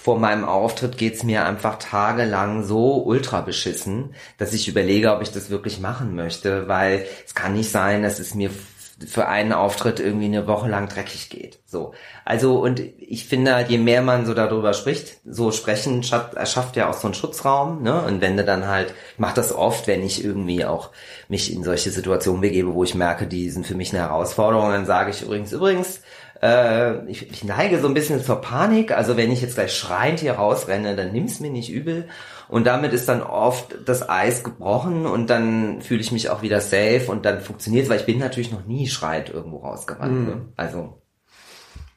[0.00, 5.32] vor meinem Auftritt geht's mir einfach tagelang so ultra beschissen, dass ich überlege, ob ich
[5.32, 8.50] das wirklich machen möchte, weil es kann nicht sein, dass es mir
[9.06, 11.60] für einen Auftritt irgendwie eine Woche lang dreckig geht.
[11.66, 11.92] So.
[12.24, 16.74] Also, und ich finde halt, je mehr man so darüber spricht, so sprechen schafft, erschafft
[16.74, 18.02] ja auch so einen Schutzraum, ne?
[18.02, 20.90] Und wenn du dann halt, ich mach das oft, wenn ich irgendwie auch
[21.28, 24.86] mich in solche Situationen begebe, wo ich merke, die sind für mich eine Herausforderung, dann
[24.86, 26.00] sage ich übrigens, übrigens,
[26.42, 28.92] äh, ich, ich neige so ein bisschen zur Panik.
[28.92, 32.08] Also wenn ich jetzt gleich schreiend hier rausrenne, dann nimm's mir nicht übel.
[32.48, 36.60] Und damit ist dann oft das Eis gebrochen und dann fühle ich mich auch wieder
[36.60, 40.12] safe und dann funktioniert weil ich bin natürlich noch nie schreiend irgendwo rausgerannt.
[40.12, 40.26] Mhm.
[40.26, 40.48] Ne?
[40.56, 41.02] Also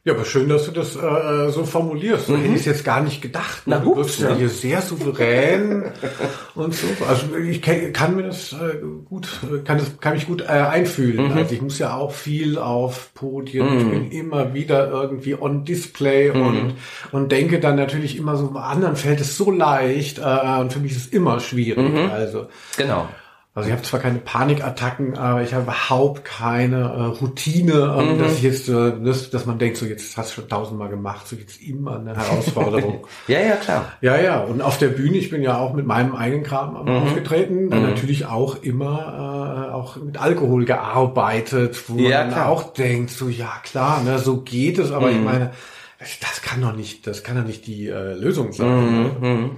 [0.03, 2.26] Ja, aber schön, dass du das äh, so formulierst.
[2.26, 3.68] So hätte ich es jetzt gar nicht gedacht.
[3.68, 3.76] Ne?
[3.76, 4.38] Na, du hups, wirkst ja ne?
[4.38, 5.91] hier sehr souverän
[6.56, 6.88] und so.
[7.07, 9.30] Also ich kann, kann mir das äh, gut,
[9.64, 11.32] kann das kann mich gut äh, einfühlen.
[11.32, 13.78] Also ich muss ja auch viel auf Podien.
[13.78, 16.73] Ich bin immer wieder irgendwie on Display und
[17.11, 20.94] und denke dann natürlich immer so, anderen fällt es so leicht äh, und für mich
[20.94, 22.10] ist es immer schwierig.
[22.11, 23.07] Also genau.
[23.53, 28.36] Also ich habe zwar keine Panikattacken, aber ich habe überhaupt keine äh, Routine, ähm, dass
[28.38, 31.36] ich jetzt, äh, das, dass man denkt, so jetzt hast du schon tausendmal gemacht, so
[31.36, 33.06] jetzt immer eine Herausforderung.
[33.28, 33.91] Ja, ja, klar.
[33.99, 34.40] ja, ja.
[34.40, 37.84] Und auf der Bühne, ich bin ja auch mit meinem eigenen Kram am aufgetreten, dann
[37.84, 43.52] natürlich auch immer äh, auch mit Alkohol gearbeitet, wo Ja, man auch denkt, so ja
[43.64, 45.52] klar, ne, so geht es, aber ich meine,
[45.99, 49.03] das kann doch nicht, das kann doch nicht die äh, Lösung sein.
[49.22, 49.49] Ne?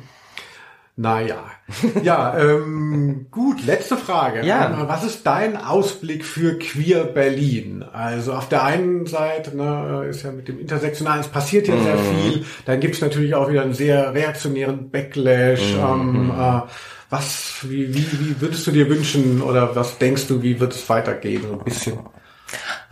[0.95, 1.45] Naja.
[2.03, 4.45] Ja, ähm, gut, letzte Frage.
[4.45, 4.70] Ja.
[4.70, 7.84] Ähm, Was ist dein Ausblick für Queer Berlin?
[7.84, 11.98] Also auf der einen Seite ne, ist ja mit dem Intersektionalen, es passiert ja sehr
[11.98, 12.45] viel.
[12.65, 15.74] Dann gibt's natürlich auch wieder einen sehr reaktionären Backlash.
[15.74, 16.61] Ähm, äh,
[17.10, 20.88] was, wie, wie, wie würdest du dir wünschen oder was denkst du, wie wird es
[20.90, 21.44] weitergehen?
[21.48, 21.99] So ein bisschen.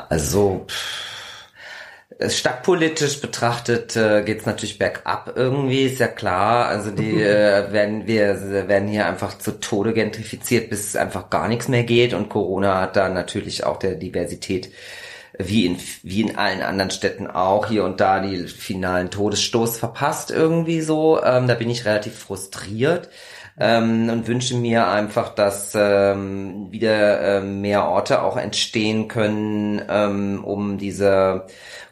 [0.10, 1.11] Also pff,
[2.30, 6.68] stadtpolitisch betrachtet äh, geht es natürlich bergab irgendwie, ist ja klar.
[6.68, 11.48] Also die äh, werden wir werden hier einfach zu Tode gentrifiziert, bis es einfach gar
[11.48, 12.14] nichts mehr geht.
[12.14, 14.72] Und Corona hat da natürlich auch der Diversität
[15.38, 20.31] wie in wie in allen anderen Städten auch hier und da die finalen Todesstoß verpasst
[20.31, 21.23] irgendwie so.
[21.23, 23.10] Ähm, da bin ich relativ frustriert
[23.60, 30.44] ähm, und wünsche mir einfach, dass ähm, wieder ähm, mehr Orte auch entstehen können, ähm,
[30.44, 31.45] um diese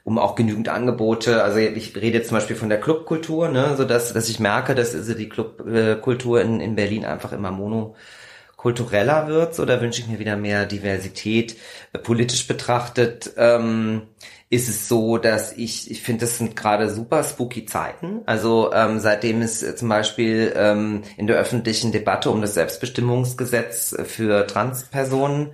[0.09, 3.83] um auch genügend Angebote, also ich rede jetzt zum Beispiel von der Clubkultur, ne, so
[3.83, 9.53] dass, dass ich merke, dass also die Clubkultur in, in Berlin einfach immer monokultureller wird,
[9.53, 11.57] so da wünsche ich mir wieder mehr Diversität.
[11.93, 14.03] Äh, Politisch betrachtet ähm,
[14.51, 18.21] ist es so, dass ich, ich finde, das sind gerade super spooky Zeiten.
[18.25, 24.47] Also ähm, seitdem es zum Beispiel ähm, in der öffentlichen Debatte um das Selbstbestimmungsgesetz für
[24.47, 25.51] Transpersonen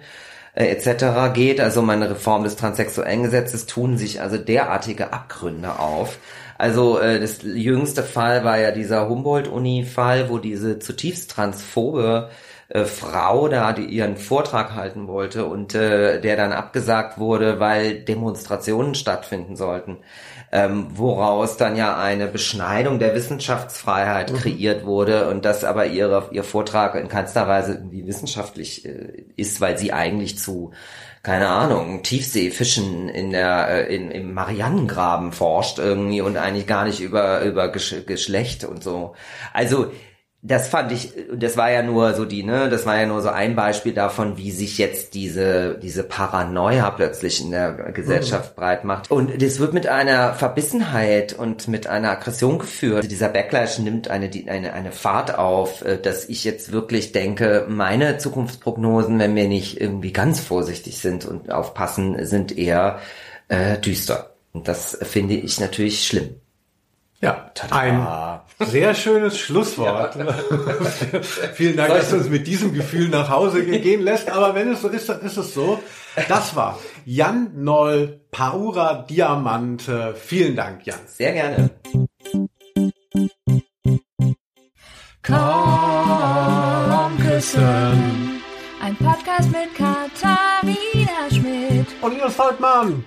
[0.54, 1.34] äh, etc.
[1.34, 6.18] geht, also um eine Reform des transsexuellen Gesetzes, tun sich also derartige Abgründe auf.
[6.58, 12.30] Also äh, das jüngste Fall war ja dieser Humboldt-Uni-Fall, wo diese zutiefst transphobe
[12.70, 18.04] äh, Frau da, die ihren Vortrag halten wollte und äh, der dann abgesagt wurde, weil
[18.04, 19.98] Demonstrationen stattfinden sollten.
[20.52, 26.44] Ähm, woraus dann ja eine Beschneidung der Wissenschaftsfreiheit kreiert wurde und das aber ihre, ihr
[26.44, 30.72] Vortrag in keinster Weise irgendwie wissenschaftlich äh, ist, weil sie eigentlich zu
[31.26, 37.00] keine Ahnung, Tiefseefischen in der, äh, in, im Marianengraben forscht irgendwie und eigentlich gar nicht
[37.00, 39.16] über, über Gesch Geschlecht und so.
[39.52, 39.92] Also,
[40.48, 43.30] das fand ich, das war ja nur so die, ne, das war ja nur so
[43.30, 49.10] ein Beispiel davon, wie sich jetzt diese, diese Paranoia plötzlich in der Gesellschaft breit macht.
[49.10, 52.98] Und das wird mit einer Verbissenheit und mit einer Aggression geführt.
[52.98, 57.66] Also dieser Backlash nimmt eine, eine, eine Fahrt auf, äh, dass ich jetzt wirklich denke,
[57.68, 63.00] meine Zukunftsprognosen, wenn wir nicht irgendwie ganz vorsichtig sind und aufpassen, sind eher
[63.48, 64.36] äh, düster.
[64.54, 66.36] Und das finde ich natürlich schlimm.
[67.20, 70.18] Ja, ein sehr schönes Schlusswort.
[71.54, 74.30] Vielen Dank, dass du uns mit diesem Gefühl nach Hause gehen lässt.
[74.30, 75.82] Aber wenn es so ist, dann ist es so.
[76.30, 80.16] Das war Jan Noll, Paura Diamante.
[80.18, 81.00] Vielen Dank, Jan.
[81.06, 81.72] Sehr gerne.
[85.22, 85.38] Komm
[87.18, 88.42] küssen.
[88.82, 91.88] Ein Podcast mit Katharina Schmidt.
[92.02, 93.04] Und Linus Volkmann.